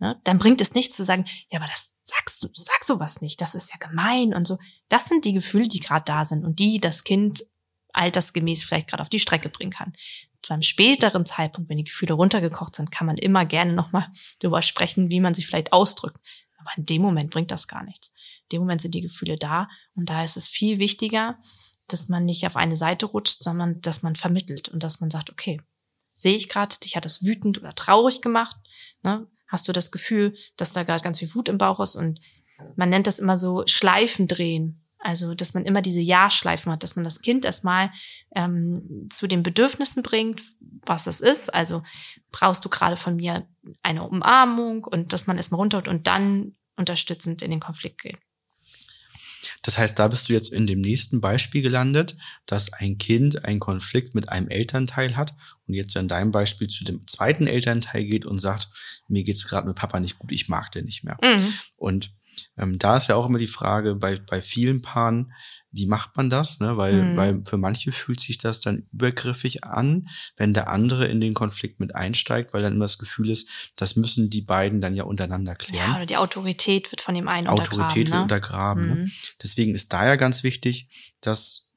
Ne? 0.00 0.20
Dann 0.24 0.38
bringt 0.38 0.60
es 0.60 0.74
nichts 0.74 0.96
zu 0.96 1.04
sagen, 1.04 1.26
ja, 1.48 1.60
aber 1.60 1.68
das 1.68 1.94
sagst 2.02 2.42
du, 2.42 2.48
sag 2.54 2.82
sowas 2.82 3.20
nicht, 3.20 3.40
das 3.40 3.54
ist 3.54 3.70
ja 3.70 3.78
gemein 3.78 4.34
und 4.34 4.48
so. 4.48 4.58
Das 4.88 5.06
sind 5.06 5.24
die 5.24 5.32
Gefühle, 5.32 5.68
die 5.68 5.78
gerade 5.78 6.04
da 6.04 6.24
sind 6.24 6.44
und 6.44 6.58
die 6.58 6.80
das 6.80 7.04
Kind 7.04 7.44
altersgemäß 7.92 8.64
vielleicht 8.64 8.88
gerade 8.88 9.02
auf 9.02 9.08
die 9.08 9.18
Strecke 9.18 9.48
bringen 9.48 9.72
kann. 9.72 9.92
Zu 10.42 10.52
einem 10.52 10.62
späteren 10.62 11.24
Zeitpunkt, 11.24 11.70
wenn 11.70 11.76
die 11.76 11.84
Gefühle 11.84 12.14
runtergekocht 12.14 12.74
sind, 12.74 12.90
kann 12.90 13.06
man 13.06 13.16
immer 13.16 13.44
gerne 13.44 13.72
nochmal 13.72 14.08
darüber 14.40 14.62
sprechen, 14.62 15.10
wie 15.10 15.20
man 15.20 15.34
sich 15.34 15.46
vielleicht 15.46 15.72
ausdrückt. 15.72 16.18
Aber 16.58 16.70
in 16.76 16.86
dem 16.86 17.02
Moment 17.02 17.30
bringt 17.30 17.50
das 17.50 17.68
gar 17.68 17.84
nichts. 17.84 18.08
In 18.42 18.56
dem 18.56 18.60
Moment 18.62 18.80
sind 18.80 18.94
die 18.94 19.00
Gefühle 19.00 19.36
da 19.36 19.68
und 19.94 20.08
da 20.08 20.24
ist 20.24 20.36
es 20.36 20.46
viel 20.46 20.78
wichtiger, 20.78 21.38
dass 21.88 22.08
man 22.08 22.24
nicht 22.24 22.46
auf 22.46 22.56
eine 22.56 22.76
Seite 22.76 23.06
rutscht, 23.06 23.42
sondern 23.42 23.80
dass 23.80 24.02
man 24.02 24.16
vermittelt 24.16 24.68
und 24.68 24.82
dass 24.82 25.00
man 25.00 25.10
sagt, 25.10 25.30
okay, 25.30 25.60
sehe 26.12 26.36
ich 26.36 26.48
gerade, 26.48 26.76
dich 26.78 26.96
hat 26.96 27.04
das 27.04 27.24
wütend 27.24 27.58
oder 27.58 27.74
traurig 27.74 28.20
gemacht, 28.20 28.56
ne? 29.02 29.26
hast 29.48 29.68
du 29.68 29.72
das 29.72 29.90
Gefühl, 29.90 30.34
dass 30.56 30.72
da 30.72 30.82
gerade 30.82 31.04
ganz 31.04 31.18
viel 31.18 31.34
Wut 31.34 31.48
im 31.48 31.58
Bauch 31.58 31.80
ist 31.80 31.94
und 31.94 32.20
man 32.76 32.90
nennt 32.90 33.06
das 33.06 33.18
immer 33.18 33.38
so 33.38 33.64
Schleifen 33.66 34.26
drehen. 34.26 34.81
Also, 35.02 35.34
dass 35.34 35.52
man 35.52 35.64
immer 35.64 35.82
diese 35.82 36.00
Ja-Schleifen 36.00 36.70
hat, 36.70 36.82
dass 36.84 36.94
man 36.94 37.04
das 37.04 37.20
Kind 37.20 37.44
erstmal 37.44 37.90
ähm, 38.36 39.08
zu 39.10 39.26
den 39.26 39.42
Bedürfnissen 39.42 40.02
bringt, 40.02 40.42
was 40.86 41.04
das 41.04 41.20
ist. 41.20 41.52
Also, 41.52 41.82
brauchst 42.30 42.64
du 42.64 42.68
gerade 42.68 42.96
von 42.96 43.16
mir 43.16 43.46
eine 43.82 44.04
Umarmung 44.04 44.84
und 44.84 45.12
dass 45.12 45.26
man 45.26 45.36
erstmal 45.36 45.60
runterholt 45.60 45.88
und 45.88 46.06
dann 46.06 46.54
unterstützend 46.76 47.42
in 47.42 47.50
den 47.50 47.60
Konflikt 47.60 48.02
geht. 48.02 48.18
Das 49.62 49.78
heißt, 49.78 49.98
da 49.98 50.08
bist 50.08 50.28
du 50.28 50.32
jetzt 50.32 50.52
in 50.52 50.66
dem 50.66 50.80
nächsten 50.80 51.20
Beispiel 51.20 51.62
gelandet, 51.62 52.16
dass 52.46 52.72
ein 52.72 52.98
Kind 52.98 53.44
einen 53.44 53.60
Konflikt 53.60 54.14
mit 54.14 54.28
einem 54.28 54.48
Elternteil 54.48 55.16
hat 55.16 55.34
und 55.66 55.74
jetzt 55.74 55.94
in 55.96 56.08
deinem 56.08 56.32
Beispiel 56.32 56.66
zu 56.68 56.84
dem 56.84 57.06
zweiten 57.06 57.46
Elternteil 57.46 58.04
geht 58.04 58.26
und 58.26 58.40
sagt, 58.40 58.68
mir 59.08 59.22
geht's 59.22 59.46
gerade 59.46 59.68
mit 59.68 59.76
Papa 59.76 60.00
nicht 60.00 60.18
gut, 60.18 60.32
ich 60.32 60.48
mag 60.48 60.72
den 60.72 60.84
nicht 60.84 61.04
mehr. 61.04 61.16
Mhm. 61.22 61.52
Und 61.76 62.12
ähm, 62.56 62.78
da 62.78 62.96
ist 62.96 63.08
ja 63.08 63.16
auch 63.16 63.26
immer 63.26 63.38
die 63.38 63.46
Frage 63.46 63.94
bei, 63.94 64.18
bei 64.18 64.42
vielen 64.42 64.82
Paaren, 64.82 65.32
wie 65.72 65.86
macht 65.86 66.16
man 66.16 66.28
das? 66.28 66.60
Ne? 66.60 66.76
Weil, 66.76 67.02
mhm. 67.02 67.16
weil 67.16 67.42
für 67.46 67.56
manche 67.56 67.92
fühlt 67.92 68.20
sich 68.20 68.38
das 68.38 68.60
dann 68.60 68.86
übergriffig 68.92 69.64
an, 69.64 70.08
wenn 70.36 70.52
der 70.52 70.68
andere 70.68 71.06
in 71.06 71.20
den 71.20 71.34
Konflikt 71.34 71.80
mit 71.80 71.94
einsteigt, 71.94 72.52
weil 72.52 72.62
dann 72.62 72.74
immer 72.74 72.84
das 72.84 72.98
Gefühl 72.98 73.30
ist, 73.30 73.48
das 73.76 73.96
müssen 73.96 74.28
die 74.28 74.42
beiden 74.42 74.80
dann 74.80 74.94
ja 74.94 75.04
untereinander 75.04 75.54
klären. 75.54 75.90
Ja, 75.90 75.96
oder 75.96 76.06
die 76.06 76.18
Autorität 76.18 76.92
wird 76.92 77.00
von 77.00 77.14
dem 77.14 77.26
einen 77.26 77.46
Autorität 77.46 77.72
untergraben. 77.72 77.88
Autorität 77.88 78.06
wird 78.08 78.16
ne? 78.16 78.22
untergraben. 78.22 78.86
Ne? 78.86 78.94
Mhm. 78.94 79.02
Ne? 79.04 79.10
Deswegen 79.42 79.74
ist 79.74 79.92
da 79.92 80.06
ja 80.06 80.16
ganz 80.16 80.42
wichtig, 80.42 80.88
dass 81.20 81.70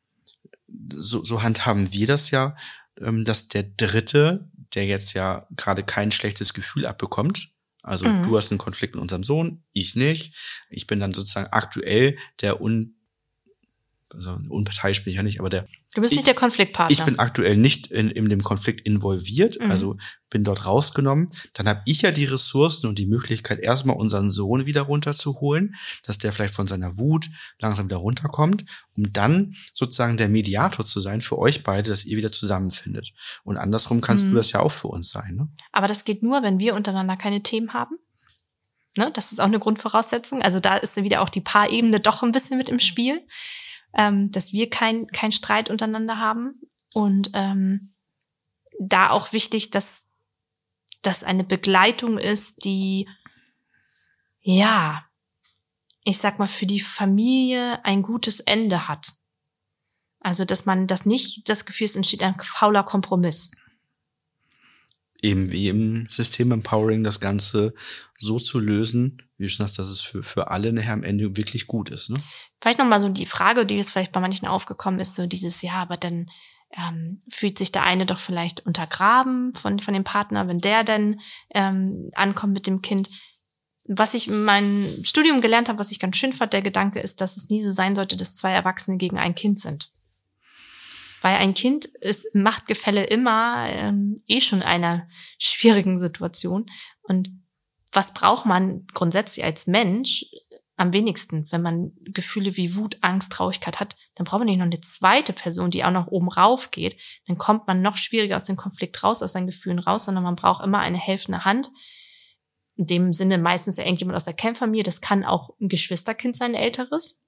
so, 0.91 1.23
so 1.23 1.41
handhaben 1.41 1.93
wir 1.93 2.07
das 2.07 2.31
ja, 2.31 2.55
ähm, 2.99 3.23
dass 3.23 3.47
der 3.47 3.63
Dritte, 3.63 4.49
der 4.73 4.85
jetzt 4.85 5.13
ja 5.13 5.47
gerade 5.55 5.83
kein 5.83 6.11
schlechtes 6.11 6.53
Gefühl 6.53 6.85
abbekommt, 6.85 7.51
also 7.85 8.09
mhm. 8.09 8.23
du 8.23 8.35
hast 8.35 8.51
einen 8.51 8.57
Konflikt 8.57 8.95
mit 8.95 9.01
unserem 9.01 9.23
Sohn, 9.23 9.63
ich 9.71 9.95
nicht. 9.95 10.35
Ich 10.69 10.87
bin 10.87 10.99
dann 10.99 11.13
sozusagen 11.13 11.47
aktuell 11.51 12.17
der 12.41 12.59
un 12.59 12.94
also 14.15 14.37
unparteiisch 14.49 15.03
bin 15.03 15.11
ich 15.11 15.17
ja 15.17 15.23
nicht, 15.23 15.39
aber 15.39 15.49
der. 15.49 15.67
Du 15.93 16.01
bist 16.01 16.11
ich, 16.11 16.17
nicht 16.17 16.27
der 16.27 16.33
Konfliktpartner. 16.33 16.91
Ich 16.91 17.03
bin 17.03 17.19
aktuell 17.19 17.55
nicht 17.55 17.87
in, 17.87 18.09
in 18.09 18.27
dem 18.27 18.43
Konflikt 18.43 18.81
involviert, 18.81 19.59
mhm. 19.59 19.71
also 19.71 19.97
bin 20.29 20.43
dort 20.43 20.65
rausgenommen. 20.65 21.29
Dann 21.53 21.69
habe 21.69 21.81
ich 21.85 22.01
ja 22.01 22.11
die 22.11 22.25
Ressourcen 22.25 22.87
und 22.87 22.99
die 22.99 23.05
Möglichkeit, 23.05 23.59
erstmal 23.59 23.95
unseren 23.95 24.31
Sohn 24.31 24.65
wieder 24.65 24.81
runterzuholen, 24.81 25.75
dass 26.03 26.17
der 26.17 26.33
vielleicht 26.33 26.53
von 26.53 26.67
seiner 26.67 26.97
Wut 26.97 27.29
langsam 27.59 27.85
wieder 27.85 27.97
runterkommt, 27.97 28.65
um 28.97 29.13
dann 29.13 29.55
sozusagen 29.71 30.17
der 30.17 30.27
Mediator 30.27 30.85
zu 30.85 30.99
sein 30.99 31.21
für 31.21 31.37
euch 31.37 31.63
beide, 31.63 31.89
dass 31.89 32.03
ihr 32.03 32.17
wieder 32.17 32.31
zusammenfindet. 32.31 33.13
Und 33.43 33.57
andersrum 33.57 34.01
kannst 34.01 34.25
mhm. 34.25 34.31
du 34.31 34.35
das 34.35 34.51
ja 34.51 34.59
auch 34.59 34.71
für 34.71 34.89
uns 34.89 35.09
sein. 35.09 35.35
Ne? 35.35 35.47
Aber 35.71 35.87
das 35.87 36.03
geht 36.03 36.23
nur, 36.23 36.43
wenn 36.43 36.59
wir 36.59 36.75
untereinander 36.75 37.15
keine 37.15 37.41
Themen 37.41 37.73
haben. 37.73 37.97
Ne? 38.97 39.11
Das 39.13 39.31
ist 39.31 39.39
auch 39.39 39.45
eine 39.45 39.59
Grundvoraussetzung. 39.59 40.41
Also 40.41 40.59
da 40.59 40.77
ist 40.77 40.95
wieder 40.97 41.21
auch 41.21 41.29
die 41.29 41.41
Paarebene 41.41 41.99
doch 41.99 42.23
ein 42.23 42.31
bisschen 42.31 42.57
mit 42.57 42.69
im 42.69 42.79
Spiel 42.79 43.21
ähm, 43.95 44.31
dass 44.31 44.53
wir 44.53 44.69
kein, 44.69 45.07
kein 45.07 45.31
Streit 45.31 45.69
untereinander 45.69 46.19
haben. 46.19 46.61
Und 46.93 47.31
ähm, 47.33 47.93
da 48.79 49.09
auch 49.09 49.33
wichtig, 49.33 49.71
dass 49.71 50.09
das 51.01 51.23
eine 51.23 51.43
Begleitung 51.43 52.17
ist, 52.17 52.65
die, 52.65 53.07
ja, 54.41 55.05
ich 56.03 56.17
sag 56.17 56.39
mal, 56.39 56.47
für 56.47 56.65
die 56.65 56.79
Familie 56.79 57.83
ein 57.83 58.03
gutes 58.03 58.39
Ende 58.39 58.87
hat. 58.87 59.13
Also, 60.19 60.45
dass 60.45 60.65
man 60.65 60.87
das 60.87 61.05
nicht 61.05 61.49
das 61.49 61.65
Gefühl, 61.65 61.85
es 61.85 61.95
entsteht 61.95 62.23
ein 62.23 62.39
fauler 62.39 62.83
Kompromiss 62.83 63.51
eben 65.25 65.51
wie 65.51 65.69
im 65.69 66.07
System 66.09 66.51
Empowering 66.51 67.03
das 67.03 67.19
Ganze 67.19 67.73
so 68.17 68.37
zu 68.39 68.59
lösen, 68.59 69.21
wie 69.37 69.49
schon 69.49 69.63
hast, 69.63 69.79
dass 69.79 69.87
es 69.87 70.01
für, 70.01 70.23
für 70.23 70.51
alle 70.51 70.71
nachher 70.71 70.93
am 70.93 71.03
Ende 71.03 71.35
wirklich 71.35 71.67
gut 71.67 71.89
ist. 71.89 72.09
Ne? 72.09 72.21
Vielleicht 72.61 72.79
nochmal 72.79 73.01
so 73.01 73.09
die 73.09 73.25
Frage, 73.25 73.65
die 73.65 73.75
jetzt 73.75 73.91
vielleicht 73.91 74.11
bei 74.11 74.19
manchen 74.19 74.47
aufgekommen 74.47 74.99
ist, 74.99 75.15
so 75.15 75.25
dieses, 75.25 75.61
ja, 75.61 75.73
aber 75.73 75.97
dann 75.97 76.27
ähm, 76.71 77.21
fühlt 77.29 77.57
sich 77.57 77.71
der 77.71 77.83
eine 77.83 78.05
doch 78.05 78.19
vielleicht 78.19 78.65
untergraben 78.65 79.53
von, 79.55 79.79
von 79.79 79.93
dem 79.93 80.03
Partner, 80.03 80.47
wenn 80.47 80.59
der 80.59 80.83
dann 80.83 81.19
ähm, 81.53 82.11
ankommt 82.13 82.53
mit 82.53 82.67
dem 82.67 82.81
Kind. 82.81 83.09
Was 83.87 84.13
ich 84.13 84.27
in 84.27 84.43
meinem 84.43 85.03
Studium 85.03 85.41
gelernt 85.41 85.69
habe, 85.69 85.79
was 85.79 85.91
ich 85.91 85.99
ganz 85.99 86.17
schön 86.17 86.33
fand, 86.33 86.53
der 86.53 86.63
Gedanke 86.63 86.99
ist, 86.99 87.21
dass 87.21 87.37
es 87.37 87.49
nie 87.49 87.61
so 87.61 87.71
sein 87.71 87.95
sollte, 87.95 88.17
dass 88.17 88.35
zwei 88.35 88.51
Erwachsene 88.51 88.97
gegen 88.97 89.19
ein 89.19 89.35
Kind 89.35 89.59
sind. 89.59 89.91
Weil 91.25 91.37
ein 91.37 91.55
Kind 91.55 91.85
ist 91.85 92.23
im 92.35 92.43
Machtgefälle 92.43 93.03
immer 93.03 93.65
ähm, 93.67 94.15
eh 94.27 94.41
schon 94.41 94.61
einer 94.61 95.09
schwierigen 95.39 95.97
Situation. 95.97 96.67
Und 97.01 97.31
was 97.91 98.13
braucht 98.13 98.45
man 98.45 98.85
grundsätzlich 98.93 99.43
als 99.43 99.65
Mensch 99.65 100.27
am 100.75 100.93
wenigsten, 100.93 101.51
wenn 101.51 101.63
man 101.63 101.93
Gefühle 102.03 102.55
wie 102.57 102.75
Wut, 102.75 102.99
Angst, 103.01 103.31
Traurigkeit 103.31 103.79
hat, 103.79 103.95
dann 104.13 104.25
braucht 104.25 104.37
man 104.37 104.45
nicht 104.45 104.59
noch 104.59 104.65
eine 104.65 104.79
zweite 104.81 105.33
Person, 105.33 105.71
die 105.71 105.83
auch 105.83 105.89
noch 105.89 106.05
oben 106.05 106.29
rauf 106.29 106.69
geht. 106.69 106.95
Dann 107.25 107.39
kommt 107.39 107.65
man 107.65 107.81
noch 107.81 107.97
schwieriger 107.97 108.35
aus 108.35 108.45
dem 108.45 108.55
Konflikt 108.55 109.03
raus, 109.03 109.23
aus 109.23 109.31
seinen 109.31 109.47
Gefühlen 109.47 109.79
raus, 109.79 110.05
sondern 110.05 110.23
man 110.23 110.35
braucht 110.35 110.63
immer 110.63 110.81
eine 110.81 110.99
helfende 110.99 111.43
Hand. 111.43 111.71
In 112.75 112.85
dem 112.85 113.13
Sinne 113.13 113.39
meistens 113.39 113.79
irgendjemand 113.79 114.15
aus 114.15 114.25
der 114.25 114.35
Kernfamilie. 114.35 114.83
Das 114.83 115.01
kann 115.01 115.25
auch 115.25 115.55
ein 115.59 115.69
Geschwisterkind 115.69 116.35
sein, 116.35 116.51
ein 116.51 116.61
älteres 116.61 117.24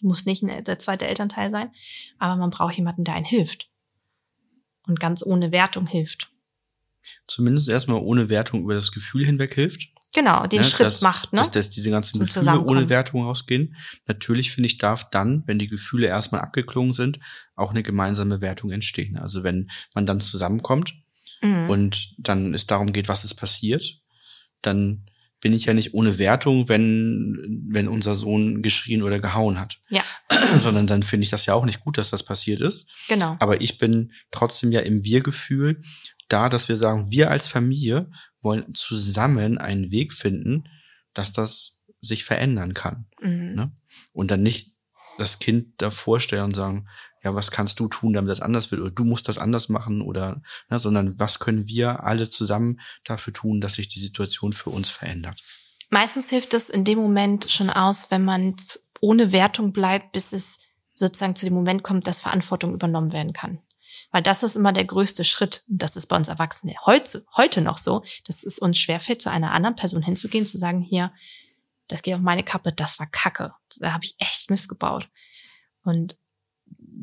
muss 0.00 0.26
nicht 0.26 0.42
der 0.42 0.78
zweite 0.78 1.06
Elternteil 1.06 1.50
sein, 1.50 1.70
aber 2.18 2.36
man 2.36 2.50
braucht 2.50 2.76
jemanden, 2.76 3.04
der 3.04 3.14
einen 3.14 3.24
hilft. 3.24 3.70
Und 4.86 5.00
ganz 5.00 5.22
ohne 5.24 5.52
Wertung 5.52 5.86
hilft. 5.86 6.30
Zumindest 7.26 7.68
erstmal 7.68 8.00
ohne 8.00 8.30
Wertung 8.30 8.62
über 8.62 8.74
das 8.74 8.92
Gefühl 8.92 9.24
hinweg 9.24 9.54
hilft. 9.54 9.88
Genau, 10.14 10.46
den 10.46 10.62
ja, 10.62 10.64
Schritt 10.64 10.86
dass, 10.86 11.02
macht, 11.02 11.32
ne? 11.32 11.40
Dass, 11.40 11.50
dass 11.50 11.70
diese 11.70 11.90
ganzen 11.90 12.18
Gefühle 12.18 12.64
ohne 12.64 12.88
Wertung 12.88 13.24
rausgehen. 13.24 13.76
Natürlich 14.06 14.50
finde 14.50 14.68
ich, 14.68 14.78
darf 14.78 15.10
dann, 15.10 15.42
wenn 15.46 15.58
die 15.58 15.68
Gefühle 15.68 16.06
erstmal 16.06 16.40
abgeklungen 16.40 16.94
sind, 16.94 17.20
auch 17.54 17.70
eine 17.70 17.82
gemeinsame 17.82 18.40
Wertung 18.40 18.70
entstehen. 18.70 19.18
Also 19.18 19.42
wenn 19.42 19.70
man 19.94 20.06
dann 20.06 20.20
zusammenkommt 20.20 20.94
mhm. 21.42 21.68
und 21.68 22.14
dann 22.16 22.54
es 22.54 22.66
darum 22.66 22.92
geht, 22.92 23.08
was 23.08 23.24
ist 23.24 23.34
passiert, 23.34 24.00
dann 24.62 25.07
bin 25.40 25.52
ich 25.52 25.66
ja 25.66 25.74
nicht 25.74 25.94
ohne 25.94 26.18
Wertung, 26.18 26.68
wenn, 26.68 27.66
wenn 27.68 27.88
unser 27.88 28.16
Sohn 28.16 28.62
geschrien 28.62 29.02
oder 29.02 29.20
gehauen 29.20 29.60
hat. 29.60 29.78
Ja. 29.88 30.02
Sondern 30.58 30.86
dann 30.86 31.02
finde 31.02 31.24
ich 31.24 31.30
das 31.30 31.46
ja 31.46 31.54
auch 31.54 31.64
nicht 31.64 31.80
gut, 31.80 31.98
dass 31.98 32.10
das 32.10 32.24
passiert 32.24 32.60
ist. 32.60 32.88
Genau. 33.08 33.36
Aber 33.38 33.60
ich 33.60 33.78
bin 33.78 34.12
trotzdem 34.30 34.72
ja 34.72 34.80
im 34.80 35.04
Wir-Gefühl 35.04 35.82
da, 36.28 36.48
dass 36.48 36.68
wir 36.68 36.76
sagen, 36.76 37.10
wir 37.10 37.30
als 37.30 37.48
Familie 37.48 38.10
wollen 38.40 38.74
zusammen 38.74 39.58
einen 39.58 39.90
Weg 39.90 40.12
finden, 40.12 40.68
dass 41.14 41.32
das 41.32 41.78
sich 42.00 42.24
verändern 42.24 42.74
kann. 42.74 43.06
Mhm. 43.20 43.54
Ne? 43.54 43.72
Und 44.12 44.30
dann 44.30 44.42
nicht 44.42 44.74
das 45.18 45.38
Kind 45.38 45.80
davor 45.82 46.20
stellen 46.20 46.44
und 46.44 46.56
sagen, 46.56 46.88
ja, 47.22 47.34
was 47.34 47.50
kannst 47.50 47.80
du 47.80 47.88
tun, 47.88 48.12
damit 48.12 48.30
das 48.30 48.40
anders 48.40 48.70
wird, 48.70 48.80
oder 48.80 48.90
du 48.90 49.04
musst 49.04 49.28
das 49.28 49.38
anders 49.38 49.68
machen, 49.68 50.02
oder, 50.02 50.42
ne, 50.70 50.78
sondern 50.78 51.18
was 51.18 51.38
können 51.38 51.66
wir 51.66 52.04
alle 52.04 52.28
zusammen 52.28 52.80
dafür 53.04 53.32
tun, 53.32 53.60
dass 53.60 53.74
sich 53.74 53.88
die 53.88 53.98
Situation 53.98 54.52
für 54.52 54.70
uns 54.70 54.88
verändert. 54.88 55.42
Meistens 55.90 56.30
hilft 56.30 56.54
es 56.54 56.68
in 56.68 56.84
dem 56.84 56.98
Moment 56.98 57.50
schon 57.50 57.70
aus, 57.70 58.10
wenn 58.10 58.24
man 58.24 58.54
ohne 59.00 59.32
Wertung 59.32 59.72
bleibt, 59.72 60.12
bis 60.12 60.32
es 60.32 60.60
sozusagen 60.94 61.36
zu 61.36 61.46
dem 61.46 61.54
Moment 61.54 61.82
kommt, 61.82 62.06
dass 62.06 62.20
Verantwortung 62.20 62.74
übernommen 62.74 63.12
werden 63.12 63.32
kann. 63.32 63.60
Weil 64.10 64.22
das 64.22 64.42
ist 64.42 64.56
immer 64.56 64.72
der 64.72 64.84
größte 64.84 65.24
Schritt. 65.24 65.62
Das 65.68 65.96
ist 65.96 66.06
bei 66.06 66.16
uns 66.16 66.28
Erwachsenen 66.28 66.74
heute, 66.84 67.24
heute 67.36 67.60
noch 67.60 67.78
so, 67.78 68.02
dass 68.26 68.42
es 68.42 68.58
uns 68.58 68.78
schwerfällt, 68.78 69.22
zu 69.22 69.30
einer 69.30 69.52
anderen 69.52 69.76
Person 69.76 70.02
hinzugehen, 70.02 70.46
zu 70.46 70.58
sagen, 70.58 70.80
hier, 70.80 71.12
das 71.88 72.02
geht 72.02 72.14
auf 72.14 72.20
meine 72.20 72.42
Kappe, 72.42 72.72
das 72.72 72.98
war 72.98 73.06
Kacke. 73.06 73.54
Da 73.78 73.92
habe 73.92 74.04
ich 74.04 74.16
echt 74.18 74.50
missgebaut. 74.50 75.08
Und 75.82 76.18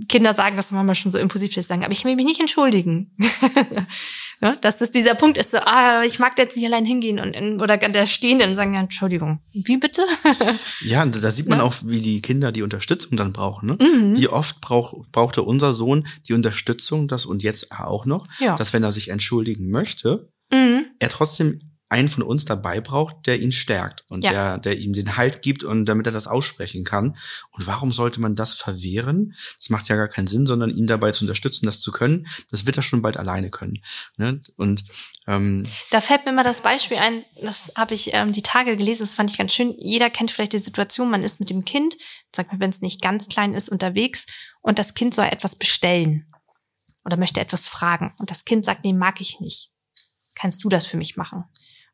Kinder 0.09 0.33
sagen 0.33 0.57
das 0.57 0.71
manchmal 0.71 0.95
schon 0.95 1.11
so 1.11 1.17
impulsiv 1.17 1.53
sagen, 1.53 1.83
aber 1.83 1.91
ich 1.91 2.03
will 2.03 2.15
mich 2.15 2.25
nicht 2.25 2.39
entschuldigen. 2.39 3.15
ja, 4.41 4.55
dass 4.61 4.77
das 4.77 4.91
dieser 4.91 5.15
Punkt 5.15 5.37
ist, 5.37 5.51
so, 5.51 5.57
ah, 5.59 6.03
ich 6.03 6.19
mag 6.19 6.35
da 6.35 6.43
jetzt 6.43 6.55
nicht 6.55 6.65
allein 6.65 6.85
hingehen 6.85 7.19
und 7.19 7.61
oder 7.61 7.77
der 7.77 8.05
Stehenden 8.05 8.51
und 8.51 8.55
sagen, 8.55 8.73
ja, 8.73 8.81
Entschuldigung, 8.81 9.39
wie 9.53 9.77
bitte? 9.77 10.03
ja, 10.81 11.05
da 11.05 11.31
sieht 11.31 11.47
man 11.47 11.59
ja. 11.59 11.63
auch, 11.63 11.75
wie 11.83 12.01
die 12.01 12.21
Kinder 12.21 12.51
die 12.51 12.63
Unterstützung 12.63 13.17
dann 13.17 13.33
brauchen. 13.33 13.67
Ne? 13.67 13.77
Mhm. 13.81 14.17
Wie 14.17 14.27
oft 14.27 14.59
brauch, 14.61 14.93
brauchte 15.11 15.43
unser 15.43 15.73
Sohn 15.73 16.07
die 16.27 16.33
Unterstützung, 16.33 17.07
das 17.07 17.25
und 17.25 17.43
jetzt 17.43 17.71
auch 17.71 18.05
noch, 18.05 18.25
ja. 18.39 18.55
dass 18.55 18.73
wenn 18.73 18.83
er 18.83 18.91
sich 18.91 19.09
entschuldigen 19.09 19.69
möchte, 19.69 20.29
mhm. 20.51 20.87
er 20.99 21.09
trotzdem 21.09 21.64
einen 21.87 22.09
von 22.09 22.23
uns 22.23 22.45
dabei 22.45 22.81
braucht, 22.81 23.27
der 23.27 23.39
ihn 23.39 23.51
stärkt 23.51 24.03
und 24.09 24.23
Ja. 24.23 24.31
der, 24.31 24.57
der 24.57 24.77
ihm 24.79 24.93
den 24.93 25.17
Halt 25.17 25.43
gibt 25.43 25.63
und 25.63 25.85
damit 25.85 26.07
er 26.07 26.11
das 26.11 26.25
aussprechen 26.25 26.83
kann. 26.83 27.15
Und 27.51 27.67
warum 27.67 27.93
sollte 27.93 28.19
man 28.19 28.35
das 28.35 28.53
verwehren? 28.55 29.35
Das 29.59 29.69
macht 29.69 29.87
ja 29.87 29.95
gar 29.95 30.07
keinen 30.07 30.25
Sinn, 30.27 30.47
sondern 30.47 30.71
ihn 30.71 30.87
dabei 30.87 31.11
zu 31.11 31.23
unterstützen, 31.23 31.67
das 31.67 31.81
zu 31.81 31.91
können. 31.91 32.27
Das 32.49 32.65
wird 32.65 32.77
er 32.77 32.83
schon 32.83 33.03
bald 33.03 33.17
alleine 33.17 33.51
können. 33.51 33.83
Ne? 34.17 34.41
Und 34.55 34.83
ähm, 35.27 35.63
Da 35.91 36.01
fällt 36.01 36.25
mir 36.25 36.31
immer 36.31 36.43
das 36.43 36.61
Beispiel 36.61 36.97
ein, 36.97 37.23
das 37.41 37.71
habe 37.75 37.93
ich 37.93 38.13
ähm, 38.13 38.31
die 38.31 38.41
Tage 38.41 38.75
gelesen, 38.77 39.03
das 39.03 39.13
fand 39.13 39.29
ich 39.29 39.37
ganz 39.37 39.53
schön. 39.53 39.75
Jeder 39.77 40.09
kennt 40.09 40.31
vielleicht 40.31 40.53
die 40.53 40.59
Situation, 40.59 41.11
man 41.11 41.23
ist 41.23 41.39
mit 41.39 41.51
dem 41.51 41.65
Kind, 41.65 41.95
sag 42.35 42.51
mal, 42.51 42.59
wenn 42.59 42.71
es 42.71 42.81
nicht 42.81 43.01
ganz 43.01 43.27
klein 43.27 43.53
ist, 43.53 43.69
unterwegs 43.69 44.25
und 44.61 44.79
das 44.79 44.95
Kind 44.95 45.13
soll 45.13 45.25
etwas 45.25 45.55
bestellen 45.55 46.25
oder 47.03 47.17
möchte 47.17 47.39
etwas 47.39 47.67
fragen 47.67 48.11
und 48.17 48.31
das 48.31 48.43
Kind 48.43 48.65
sagt, 48.65 48.83
nee, 48.83 48.93
mag 48.93 49.21
ich 49.21 49.39
nicht. 49.39 49.69
Kannst 50.33 50.63
du 50.63 50.69
das 50.69 50.85
für 50.87 50.97
mich 50.97 51.15
machen? 51.15 51.45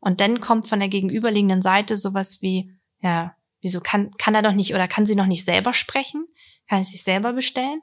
Und 0.02 0.20
dann 0.20 0.42
kommt 0.42 0.68
von 0.68 0.80
der 0.80 0.90
gegenüberliegenden 0.90 1.62
Seite 1.62 1.96
sowas 1.96 2.42
wie, 2.42 2.74
ja, 3.02 3.36
wieso 3.62 3.80
kann, 3.80 4.12
kann 4.18 4.36
er 4.36 4.42
doch 4.42 4.52
nicht 4.52 4.74
oder 4.74 4.88
kann 4.88 5.06
sie 5.06 5.16
noch 5.16 5.28
nicht 5.28 5.46
selber 5.46 5.74
sprechen? 5.74 6.28
Kann 6.68 6.82
es 6.82 6.90
sich 6.90 7.04
selber 7.04 7.32
bestellen? 7.32 7.82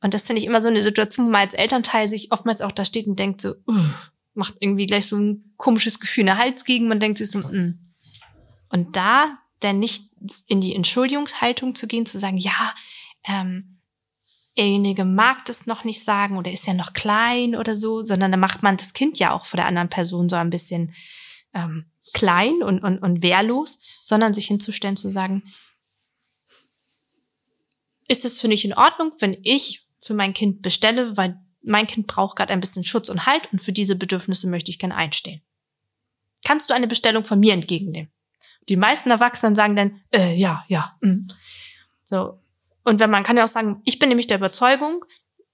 Und 0.00 0.14
das 0.14 0.24
finde 0.24 0.40
ich 0.40 0.46
immer 0.46 0.62
so 0.62 0.68
eine 0.68 0.82
Situation, 0.82 1.26
wo 1.26 1.30
man 1.30 1.42
als 1.42 1.54
Elternteil 1.54 2.08
sich 2.08 2.32
oftmals 2.32 2.62
auch 2.62 2.72
da 2.72 2.84
steht 2.84 3.06
und 3.06 3.18
denkt 3.18 3.40
so, 3.40 3.54
macht 4.34 4.54
irgendwie 4.60 4.86
gleich 4.86 5.06
so 5.06 5.16
ein 5.16 5.52
komisches 5.56 6.00
Gefühl 6.00 6.22
in 6.22 6.26
der 6.26 6.38
Hals 6.38 6.64
gegen, 6.64 6.88
man 6.88 7.00
denkt 7.00 7.18
sich 7.18 7.30
so, 7.30 7.38
mm. 7.38 7.80
Und 8.68 8.96
da 8.96 9.38
dann 9.60 9.78
nicht 9.78 10.10
in 10.46 10.60
die 10.60 10.74
Entschuldigungshaltung 10.74 11.74
zu 11.74 11.86
gehen, 11.86 12.04
zu 12.04 12.18
sagen, 12.18 12.36
ja, 12.36 12.74
ähm, 13.24 13.78
derjenige 14.56 15.04
mag 15.04 15.44
das 15.44 15.66
noch 15.66 15.84
nicht 15.84 16.02
sagen 16.02 16.36
oder 16.36 16.50
ist 16.50 16.66
ja 16.66 16.74
noch 16.74 16.92
klein 16.92 17.54
oder 17.54 17.76
so, 17.76 18.04
sondern 18.04 18.30
dann 18.30 18.40
macht 18.40 18.62
man 18.62 18.76
das 18.76 18.92
Kind 18.92 19.18
ja 19.18 19.32
auch 19.32 19.46
vor 19.46 19.58
der 19.58 19.66
anderen 19.66 19.88
Person 19.88 20.28
so 20.28 20.36
ein 20.36 20.50
bisschen 20.50 20.94
ähm, 21.56 21.90
klein 22.12 22.62
und, 22.62 22.84
und, 22.84 22.98
und 22.98 23.22
wehrlos, 23.22 23.80
sondern 24.04 24.34
sich 24.34 24.46
hinzustellen, 24.46 24.96
zu 24.96 25.10
sagen, 25.10 25.42
ist 28.06 28.24
es 28.24 28.40
für 28.40 28.48
dich 28.48 28.64
in 28.64 28.74
Ordnung, 28.74 29.12
wenn 29.18 29.36
ich 29.42 29.88
für 29.98 30.14
mein 30.14 30.34
Kind 30.34 30.62
bestelle, 30.62 31.16
weil 31.16 31.40
mein 31.62 31.88
Kind 31.88 32.06
braucht 32.06 32.36
gerade 32.36 32.52
ein 32.52 32.60
bisschen 32.60 32.84
Schutz 32.84 33.08
und 33.08 33.26
Halt 33.26 33.52
und 33.52 33.60
für 33.60 33.72
diese 33.72 33.96
Bedürfnisse 33.96 34.48
möchte 34.48 34.70
ich 34.70 34.78
gerne 34.78 34.94
einstehen. 34.94 35.42
Kannst 36.44 36.70
du 36.70 36.74
eine 36.74 36.86
Bestellung 36.86 37.24
von 37.24 37.40
mir 37.40 37.54
entgegennehmen? 37.54 38.12
Die 38.68 38.76
meisten 38.76 39.10
Erwachsenen 39.10 39.56
sagen 39.56 39.74
dann, 39.74 40.00
äh, 40.12 40.36
ja, 40.36 40.64
ja. 40.68 40.96
Mm. 41.00 41.26
So. 42.04 42.40
Und 42.84 43.00
wenn 43.00 43.10
man 43.10 43.24
kann 43.24 43.36
ja 43.36 43.44
auch 43.44 43.48
sagen, 43.48 43.82
ich 43.84 43.98
bin 43.98 44.08
nämlich 44.08 44.28
der 44.28 44.36
Überzeugung, 44.36 45.04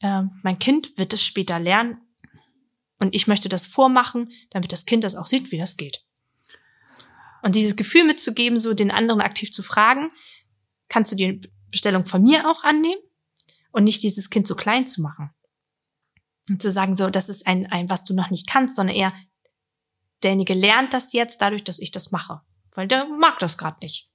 äh, 0.00 0.22
mein 0.42 0.58
Kind 0.58 0.98
wird 0.98 1.14
es 1.14 1.24
später 1.24 1.58
lernen 1.58 2.01
und 3.02 3.16
ich 3.16 3.26
möchte 3.26 3.48
das 3.48 3.66
vormachen, 3.66 4.30
damit 4.50 4.70
das 4.70 4.86
Kind 4.86 5.02
das 5.02 5.16
auch 5.16 5.26
sieht, 5.26 5.50
wie 5.50 5.58
das 5.58 5.76
geht. 5.76 6.04
Und 7.42 7.56
dieses 7.56 7.74
Gefühl 7.74 8.04
mitzugeben, 8.04 8.58
so 8.58 8.74
den 8.74 8.92
anderen 8.92 9.20
aktiv 9.20 9.50
zu 9.50 9.60
fragen, 9.60 10.08
kannst 10.88 11.10
du 11.10 11.16
die 11.16 11.40
Bestellung 11.72 12.06
von 12.06 12.22
mir 12.22 12.48
auch 12.48 12.62
annehmen 12.62 13.00
und 13.72 13.82
nicht 13.82 14.04
dieses 14.04 14.30
Kind 14.30 14.46
so 14.46 14.54
klein 14.54 14.86
zu 14.86 15.02
machen. 15.02 15.30
Und 16.48 16.62
zu 16.62 16.70
sagen, 16.70 16.94
so, 16.94 17.10
das 17.10 17.28
ist 17.28 17.48
ein, 17.48 17.66
ein, 17.66 17.90
was 17.90 18.04
du 18.04 18.14
noch 18.14 18.30
nicht 18.30 18.46
kannst, 18.46 18.76
sondern 18.76 18.94
eher, 18.94 19.12
derjenige 20.22 20.54
lernt 20.54 20.92
das 20.92 21.12
jetzt 21.12 21.40
dadurch, 21.40 21.64
dass 21.64 21.80
ich 21.80 21.90
das 21.90 22.12
mache. 22.12 22.40
Weil 22.72 22.86
der 22.86 23.08
mag 23.08 23.40
das 23.40 23.58
gerade 23.58 23.78
nicht. 23.82 24.10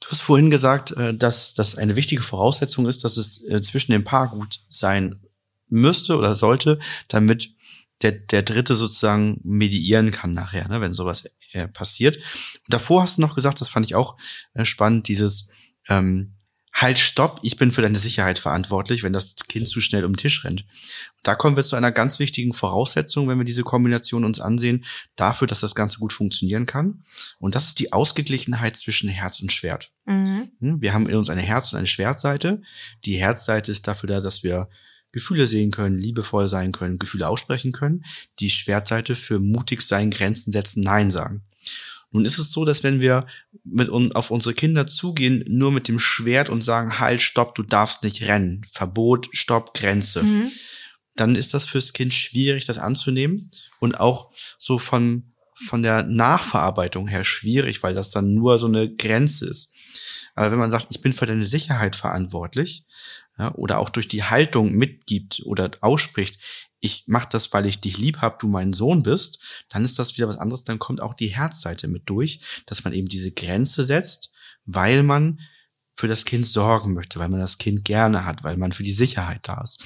Du 0.00 0.08
hast 0.10 0.22
vorhin 0.22 0.48
gesagt, 0.48 0.92
äh, 0.92 1.14
dass 1.14 1.52
das 1.52 1.76
eine 1.76 1.96
wichtige 1.96 2.22
Voraussetzung 2.22 2.86
ist, 2.86 3.04
dass 3.04 3.18
es 3.18 3.44
äh, 3.44 3.60
zwischen 3.60 3.92
dem 3.92 4.04
Paar 4.04 4.30
gut 4.30 4.60
sein 4.70 5.22
müsste 5.68 6.16
oder 6.16 6.34
sollte, 6.34 6.78
damit 7.08 7.59
der, 8.02 8.12
der 8.12 8.42
Dritte 8.42 8.74
sozusagen 8.74 9.40
mediieren 9.42 10.10
kann 10.10 10.32
nachher, 10.32 10.68
ne, 10.68 10.80
wenn 10.80 10.92
sowas 10.92 11.24
äh, 11.52 11.68
passiert. 11.68 12.16
Und 12.16 12.68
davor 12.68 13.02
hast 13.02 13.18
du 13.18 13.22
noch 13.22 13.34
gesagt, 13.34 13.60
das 13.60 13.68
fand 13.68 13.86
ich 13.86 13.94
auch 13.94 14.16
äh, 14.54 14.64
spannend, 14.64 15.08
dieses 15.08 15.48
ähm, 15.88 16.34
Halt, 16.72 16.98
stopp, 16.98 17.40
ich 17.42 17.56
bin 17.56 17.72
für 17.72 17.82
deine 17.82 17.98
Sicherheit 17.98 18.38
verantwortlich, 18.38 19.02
wenn 19.02 19.12
das 19.12 19.34
Kind 19.48 19.68
zu 19.68 19.80
schnell 19.80 20.04
um 20.04 20.12
den 20.12 20.18
Tisch 20.18 20.44
rennt. 20.44 20.62
Und 20.62 21.24
da 21.24 21.34
kommen 21.34 21.56
wir 21.56 21.64
zu 21.64 21.74
einer 21.74 21.90
ganz 21.90 22.20
wichtigen 22.20 22.52
Voraussetzung, 22.52 23.28
wenn 23.28 23.38
wir 23.38 23.44
diese 23.44 23.64
Kombination 23.64 24.24
uns 24.24 24.40
ansehen, 24.40 24.84
dafür, 25.16 25.48
dass 25.48 25.60
das 25.60 25.74
Ganze 25.74 25.98
gut 25.98 26.12
funktionieren 26.12 26.66
kann. 26.66 27.02
Und 27.38 27.56
das 27.56 27.66
ist 27.66 27.80
die 27.80 27.92
Ausgeglichenheit 27.92 28.76
zwischen 28.76 29.08
Herz 29.08 29.40
und 29.40 29.52
Schwert. 29.52 29.90
Mhm. 30.06 30.52
Hm, 30.60 30.80
Wir 30.80 30.94
haben 30.94 31.08
in 31.08 31.16
uns 31.16 31.28
eine 31.28 31.42
Herz- 31.42 31.72
und 31.72 31.78
eine 31.78 31.88
Schwertseite. 31.88 32.62
Die 33.04 33.16
Herzseite 33.16 33.72
ist 33.72 33.88
dafür 33.88 34.08
da, 34.08 34.20
dass 34.20 34.44
wir 34.44 34.68
Gefühle 35.12 35.46
sehen 35.46 35.70
können, 35.70 35.98
liebevoll 35.98 36.48
sein 36.48 36.72
können, 36.72 36.98
Gefühle 36.98 37.28
aussprechen 37.28 37.72
können. 37.72 38.04
Die 38.38 38.50
Schwertseite 38.50 39.16
für 39.16 39.40
mutig 39.40 39.82
sein, 39.82 40.10
Grenzen 40.10 40.52
setzen, 40.52 40.82
Nein 40.82 41.10
sagen. 41.10 41.42
Nun 42.12 42.24
ist 42.24 42.38
es 42.38 42.50
so, 42.50 42.64
dass 42.64 42.82
wenn 42.82 43.00
wir 43.00 43.26
mit 43.64 43.88
un 43.88 44.12
auf 44.12 44.30
unsere 44.30 44.54
Kinder 44.54 44.86
zugehen, 44.86 45.44
nur 45.46 45.70
mit 45.70 45.86
dem 45.86 45.98
Schwert 46.00 46.48
und 46.48 46.62
sagen, 46.62 46.98
halt, 46.98 47.22
stopp, 47.22 47.54
du 47.54 47.62
darfst 47.62 48.02
nicht 48.02 48.22
rennen, 48.26 48.66
Verbot, 48.70 49.28
stopp, 49.32 49.74
Grenze, 49.74 50.22
Mhm. 50.24 50.48
dann 51.14 51.36
ist 51.36 51.54
das 51.54 51.66
fürs 51.66 51.92
Kind 51.92 52.12
schwierig, 52.14 52.64
das 52.64 52.78
anzunehmen 52.78 53.50
und 53.78 54.00
auch 54.00 54.32
so 54.58 54.78
von, 54.78 55.24
von 55.54 55.82
der 55.82 56.02
Nachverarbeitung 56.04 57.06
her 57.06 57.22
schwierig, 57.24 57.82
weil 57.82 57.94
das 57.94 58.10
dann 58.10 58.34
nur 58.34 58.58
so 58.58 58.66
eine 58.66 58.92
Grenze 58.92 59.46
ist. 59.46 59.72
Aber 60.34 60.50
wenn 60.50 60.58
man 60.58 60.70
sagt, 60.70 60.88
ich 60.90 61.00
bin 61.00 61.12
für 61.12 61.26
deine 61.26 61.44
Sicherheit 61.44 61.96
verantwortlich, 61.96 62.84
ja, 63.38 63.54
oder 63.54 63.78
auch 63.78 63.90
durch 63.90 64.08
die 64.08 64.24
Haltung 64.24 64.72
mitgibt 64.72 65.42
oder 65.44 65.70
ausspricht, 65.80 66.68
ich 66.80 67.04
mache 67.06 67.28
das, 67.30 67.52
weil 67.52 67.66
ich 67.66 67.80
dich 67.80 67.98
lieb 67.98 68.22
hab, 68.22 68.38
du 68.38 68.48
mein 68.48 68.72
Sohn 68.72 69.02
bist, 69.02 69.38
dann 69.68 69.84
ist 69.84 69.98
das 69.98 70.16
wieder 70.16 70.28
was 70.28 70.38
anderes, 70.38 70.64
dann 70.64 70.78
kommt 70.78 71.00
auch 71.00 71.14
die 71.14 71.28
Herzseite 71.28 71.88
mit 71.88 72.08
durch, 72.08 72.62
dass 72.66 72.84
man 72.84 72.92
eben 72.92 73.08
diese 73.08 73.32
Grenze 73.32 73.84
setzt, 73.84 74.30
weil 74.64 75.02
man 75.02 75.40
für 75.94 76.08
das 76.08 76.24
Kind 76.24 76.46
sorgen 76.46 76.94
möchte, 76.94 77.18
weil 77.18 77.28
man 77.28 77.40
das 77.40 77.58
Kind 77.58 77.84
gerne 77.84 78.24
hat, 78.24 78.42
weil 78.42 78.56
man 78.56 78.72
für 78.72 78.82
die 78.82 78.92
Sicherheit 78.92 79.40
da 79.42 79.60
ist. 79.60 79.84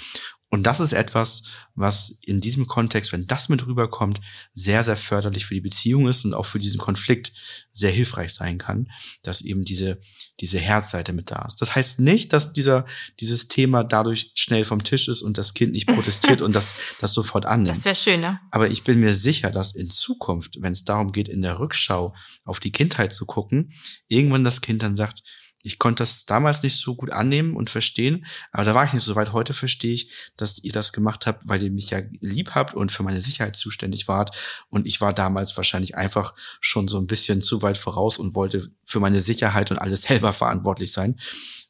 Und 0.54 0.62
das 0.62 0.78
ist 0.78 0.92
etwas, 0.92 1.42
was 1.74 2.20
in 2.22 2.40
diesem 2.40 2.68
Kontext, 2.68 3.12
wenn 3.12 3.26
das 3.26 3.48
mit 3.48 3.66
rüberkommt, 3.66 4.20
sehr, 4.52 4.84
sehr 4.84 4.96
förderlich 4.96 5.46
für 5.46 5.54
die 5.54 5.60
Beziehung 5.60 6.06
ist 6.06 6.24
und 6.24 6.32
auch 6.32 6.46
für 6.46 6.60
diesen 6.60 6.78
Konflikt 6.78 7.32
sehr 7.72 7.90
hilfreich 7.90 8.32
sein 8.32 8.56
kann, 8.56 8.88
dass 9.22 9.40
eben 9.40 9.64
diese, 9.64 10.00
diese 10.38 10.60
Herzseite 10.60 11.12
mit 11.12 11.32
da 11.32 11.44
ist. 11.44 11.60
Das 11.60 11.74
heißt 11.74 11.98
nicht, 11.98 12.32
dass 12.32 12.52
dieser, 12.52 12.84
dieses 13.18 13.48
Thema 13.48 13.82
dadurch 13.82 14.30
schnell 14.36 14.64
vom 14.64 14.84
Tisch 14.84 15.08
ist 15.08 15.22
und 15.22 15.38
das 15.38 15.54
Kind 15.54 15.72
nicht 15.72 15.88
protestiert 15.88 16.40
und 16.40 16.54
das, 16.54 16.74
das 17.00 17.12
sofort 17.12 17.46
annimmt. 17.46 17.70
Das 17.70 17.84
wäre 17.84 17.96
schön, 17.96 18.20
ne? 18.20 18.40
Aber 18.52 18.70
ich 18.70 18.84
bin 18.84 19.00
mir 19.00 19.12
sicher, 19.12 19.50
dass 19.50 19.74
in 19.74 19.90
Zukunft, 19.90 20.62
wenn 20.62 20.72
es 20.72 20.84
darum 20.84 21.10
geht, 21.10 21.28
in 21.28 21.42
der 21.42 21.58
Rückschau 21.58 22.14
auf 22.44 22.60
die 22.60 22.70
Kindheit 22.70 23.12
zu 23.12 23.26
gucken, 23.26 23.72
irgendwann 24.06 24.44
das 24.44 24.60
Kind 24.60 24.84
dann 24.84 24.94
sagt, 24.94 25.24
ich 25.64 25.78
konnte 25.78 26.02
das 26.02 26.26
damals 26.26 26.62
nicht 26.62 26.76
so 26.76 26.94
gut 26.94 27.10
annehmen 27.10 27.56
und 27.56 27.70
verstehen, 27.70 28.26
aber 28.52 28.64
da 28.64 28.74
war 28.74 28.84
ich 28.84 28.92
nicht 28.92 29.02
so 29.02 29.16
weit. 29.16 29.32
Heute 29.32 29.54
verstehe 29.54 29.94
ich, 29.94 30.10
dass 30.36 30.62
ihr 30.62 30.72
das 30.72 30.92
gemacht 30.92 31.26
habt, 31.26 31.48
weil 31.48 31.62
ihr 31.62 31.70
mich 31.70 31.88
ja 31.88 32.00
lieb 32.20 32.54
habt 32.54 32.74
und 32.74 32.92
für 32.92 33.02
meine 33.02 33.22
Sicherheit 33.22 33.56
zuständig 33.56 34.06
wart. 34.06 34.36
Und 34.68 34.86
ich 34.86 35.00
war 35.00 35.14
damals 35.14 35.56
wahrscheinlich 35.56 35.96
einfach 35.96 36.34
schon 36.60 36.86
so 36.86 36.98
ein 36.98 37.06
bisschen 37.06 37.40
zu 37.40 37.62
weit 37.62 37.78
voraus 37.78 38.18
und 38.18 38.34
wollte 38.34 38.70
für 38.84 39.00
meine 39.00 39.20
Sicherheit 39.20 39.70
und 39.70 39.78
alles 39.78 40.02
selber 40.02 40.34
verantwortlich 40.34 40.92
sein. 40.92 41.16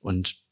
Und 0.00 0.43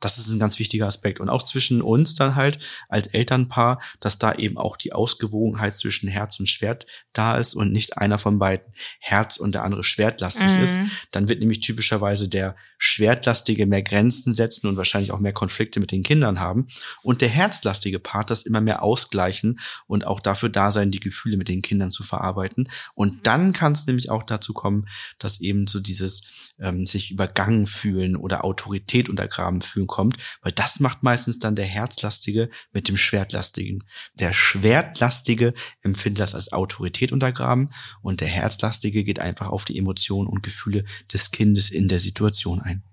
das 0.00 0.18
ist 0.18 0.28
ein 0.28 0.38
ganz 0.38 0.58
wichtiger 0.58 0.86
Aspekt. 0.86 1.20
Und 1.20 1.28
auch 1.28 1.42
zwischen 1.42 1.82
uns 1.82 2.14
dann 2.14 2.34
halt 2.36 2.58
als 2.88 3.08
Elternpaar, 3.08 3.80
dass 4.00 4.18
da 4.18 4.34
eben 4.34 4.56
auch 4.58 4.76
die 4.76 4.92
Ausgewogenheit 4.92 5.74
zwischen 5.74 6.08
Herz 6.08 6.38
und 6.38 6.48
Schwert 6.48 6.86
da 7.12 7.36
ist 7.36 7.54
und 7.54 7.72
nicht 7.72 7.98
einer 7.98 8.18
von 8.18 8.38
beiden 8.38 8.66
Herz 9.00 9.38
und 9.38 9.54
der 9.54 9.64
andere 9.64 9.82
schwertlastig 9.82 10.46
Mhm. 10.48 10.62
ist. 10.62 10.76
Dann 11.10 11.28
wird 11.28 11.40
nämlich 11.40 11.60
typischerweise 11.60 12.28
der 12.28 12.54
Schwertlastige 12.78 13.66
mehr 13.66 13.82
Grenzen 13.82 14.32
setzen 14.32 14.68
und 14.68 14.76
wahrscheinlich 14.76 15.10
auch 15.10 15.18
mehr 15.18 15.32
Konflikte 15.32 15.80
mit 15.80 15.90
den 15.90 16.04
Kindern 16.04 16.38
haben. 16.38 16.68
Und 17.02 17.20
der 17.20 17.28
herzlastige 17.28 17.98
Part 17.98 18.30
das 18.30 18.42
immer 18.42 18.60
mehr 18.60 18.82
ausgleichen 18.84 19.58
und 19.88 20.06
auch 20.06 20.20
dafür 20.20 20.48
da 20.48 20.70
sein, 20.70 20.92
die 20.92 21.00
Gefühle 21.00 21.36
mit 21.36 21.48
den 21.48 21.60
Kindern 21.60 21.90
zu 21.90 22.04
verarbeiten. 22.04 22.68
Und 22.94 23.26
dann 23.26 23.52
kann 23.52 23.72
es 23.72 23.86
nämlich 23.86 24.10
auch 24.10 24.22
dazu 24.22 24.52
kommen, 24.52 24.86
dass 25.18 25.40
eben 25.40 25.66
so 25.66 25.80
dieses 25.80 26.54
ähm, 26.60 26.86
sich 26.86 27.10
übergangen 27.10 27.66
fühlen 27.66 28.14
oder 28.14 28.44
Autorität 28.44 29.08
untergraben 29.08 29.60
fühlen 29.60 29.87
kommt, 29.88 30.16
weil 30.42 30.52
das 30.52 30.78
macht 30.78 31.02
meistens 31.02 31.40
dann 31.40 31.56
der 31.56 31.64
Herzlastige 31.64 32.48
mit 32.72 32.86
dem 32.86 32.96
Schwertlastigen. 32.96 33.82
Der 34.14 34.32
Schwertlastige 34.32 35.52
empfindet 35.82 36.20
das 36.20 36.36
als 36.36 36.52
Autorität 36.52 37.10
untergraben 37.10 37.70
und 38.00 38.20
der 38.20 38.28
Herzlastige 38.28 39.02
geht 39.02 39.18
einfach 39.18 39.48
auf 39.48 39.64
die 39.64 39.76
Emotionen 39.76 40.28
und 40.28 40.44
Gefühle 40.44 40.84
des 41.12 41.32
Kindes 41.32 41.70
in 41.70 41.88
der 41.88 41.98
Situation 41.98 42.60
ein. 42.60 42.84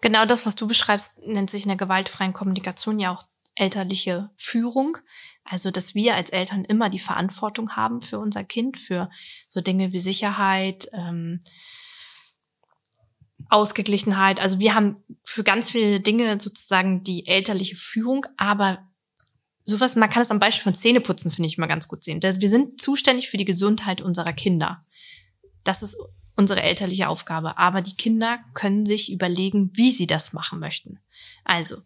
Genau 0.00 0.26
das, 0.26 0.44
was 0.44 0.56
du 0.56 0.66
beschreibst, 0.66 1.20
nennt 1.26 1.48
sich 1.48 1.62
in 1.62 1.68
der 1.68 1.76
gewaltfreien 1.76 2.32
Kommunikation 2.32 2.98
ja 2.98 3.14
auch 3.14 3.22
elterliche 3.54 4.30
Führung. 4.36 4.98
Also, 5.44 5.70
dass 5.70 5.94
wir 5.94 6.14
als 6.14 6.30
Eltern 6.30 6.64
immer 6.64 6.90
die 6.90 6.98
Verantwortung 6.98 7.76
haben 7.76 8.00
für 8.00 8.18
unser 8.18 8.44
Kind, 8.44 8.78
für 8.78 9.10
so 9.48 9.60
Dinge 9.60 9.92
wie 9.92 10.00
Sicherheit, 10.00 10.88
ähm, 10.92 11.40
Ausgeglichenheit. 13.52 14.40
Also 14.40 14.58
wir 14.58 14.74
haben 14.74 14.96
für 15.24 15.44
ganz 15.44 15.70
viele 15.70 16.00
Dinge 16.00 16.40
sozusagen 16.40 17.02
die 17.02 17.26
elterliche 17.26 17.76
Führung, 17.76 18.26
aber 18.36 18.88
sowas, 19.64 19.96
man 19.96 20.10
kann 20.10 20.22
es 20.22 20.30
am 20.30 20.38
Beispiel 20.38 20.64
von 20.64 20.74
Zähneputzen, 20.74 21.30
finde 21.30 21.48
ich 21.48 21.58
mal 21.58 21.66
ganz 21.66 21.88
gut 21.88 22.02
sehen. 22.02 22.22
Wir 22.22 22.48
sind 22.48 22.80
zuständig 22.80 23.28
für 23.28 23.36
die 23.36 23.44
Gesundheit 23.44 24.00
unserer 24.00 24.32
Kinder. 24.32 24.84
Das 25.64 25.82
ist 25.82 25.96
unsere 26.36 26.62
elterliche 26.62 27.08
Aufgabe. 27.08 27.58
Aber 27.58 27.82
die 27.82 27.96
Kinder 27.96 28.40
können 28.54 28.86
sich 28.86 29.12
überlegen, 29.12 29.70
wie 29.74 29.90
sie 29.90 30.06
das 30.06 30.32
machen 30.32 30.58
möchten. 30.58 30.98
Also, 31.44 31.76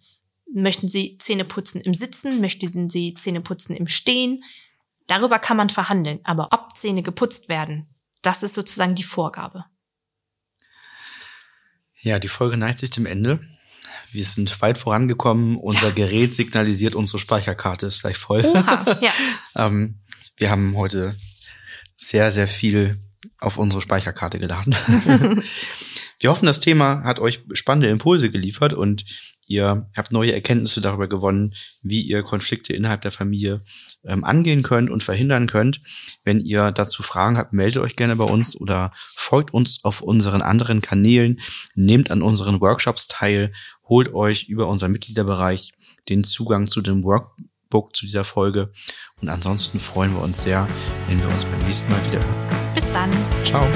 möchten 0.53 0.89
sie 0.89 1.19
Zähne 1.19 1.45
putzen 1.45 1.81
im 1.81 1.95
Sitzen? 1.95 2.41
Möchten 2.41 2.89
sie 2.89 3.15
Zähne 3.15 3.41
putzen 3.41 3.77
im 3.77 3.87
Stehen? 3.87 4.43
Darüber 5.07 5.39
kann 5.39 5.57
man 5.57 5.71
verhandeln. 5.71 6.21
Aber 6.25 6.49
ob 6.53 6.77
Zähne 6.77 7.03
geputzt 7.03 7.49
werden, 7.49 7.89
das 8.23 8.43
ist 8.43 8.55
sozusagen 8.55 8.95
die 8.95 9.03
Vorgabe. 9.03 9.65
Ja, 12.07 12.21
die 12.21 12.29
Folge 12.29 12.57
neigt 12.57 12.79
sich 12.79 12.91
dem 12.91 13.05
Ende. 13.05 13.41
Wir 14.13 14.23
sind 14.25 14.63
weit 14.63 14.79
vorangekommen. 14.79 15.57
Unser 15.57 15.89
ja. 15.89 15.95
Gerät 15.95 16.35
signalisiert, 16.35 16.95
unsere 16.95 17.19
Speicherkarte 17.19 17.87
ist 17.87 18.03
gleich 18.03 18.17
voll. 18.17 18.45
Oha, 18.45 18.99
ja. 19.01 19.11
ähm, 19.57 19.97
wir 20.37 20.49
haben 20.49 20.77
heute 20.77 21.17
sehr, 21.97 22.31
sehr 22.31 22.47
viel 22.47 23.01
auf 23.41 23.59
unsere 23.59 23.83
Speicherkarte 23.83 24.39
geladen. 24.39 24.77
wir 26.21 26.31
hoffen, 26.31 26.47
das 26.47 26.61
Thema 26.61 27.03
hat 27.03 27.19
euch 27.19 27.43
spannende 27.55 27.89
Impulse 27.89 28.31
geliefert 28.31 28.73
und 28.73 29.05
ihr 29.47 29.87
habt 29.97 30.13
neue 30.13 30.33
Erkenntnisse 30.33 30.81
darüber 30.81 31.09
gewonnen, 31.09 31.55
wie 31.83 32.01
ihr 32.01 32.23
Konflikte 32.23 32.73
innerhalb 32.73 33.03
der 33.03 33.13
Familie 33.13 33.61
ähm, 34.05 34.25
angehen 34.25 34.63
könnt 34.63 34.91
und 34.91 35.03
verhindern 35.03 35.47
könnt. 35.47 35.81
Wenn 36.25 36.41
ihr 36.41 36.73
dazu 36.73 37.03
Fragen 37.03 37.39
habt, 37.39 37.53
meldet 37.53 37.83
euch 37.83 37.97
gerne 37.97 38.17
bei 38.17 38.25
uns 38.25 38.57
oder 38.57 38.93
folgt 39.15 39.55
uns 39.55 39.85
auf 39.85 40.03
unseren 40.03 40.43
anderen 40.43 40.81
Kanälen, 40.81 41.41
nehmt 41.75 42.11
an 42.11 42.23
unseren 42.23 42.61
Workshops 42.61 43.09
teil, 43.09 43.53
holt 43.89 44.13
euch 44.15 44.49
über 44.49 44.69
unseren 44.69 44.93
Mitgliederbereich 44.93 45.73
den 46.09 46.25
Zugang 46.25 46.69
zu 46.69 46.81
dem 46.81 47.05
Workbook 47.05 47.95
zu 47.95 48.07
dieser 48.07 48.25
Folge. 48.25 48.71
Und 49.21 49.29
ansonsten 49.29 49.81
freuen 49.81 50.13
wir 50.13 50.23
uns 50.23 50.43
sehr, 50.43 50.69
wenn 51.09 51.21
wir 51.21 51.29
uns 51.29 51.45
beim 51.45 51.61
nächsten 51.61 51.91
Mal 51.91 52.05
wieder 52.07 52.21
hören. 52.21 52.75
Bis 52.75 52.91
dann. 52.93 53.11
Ciao. 53.43 53.67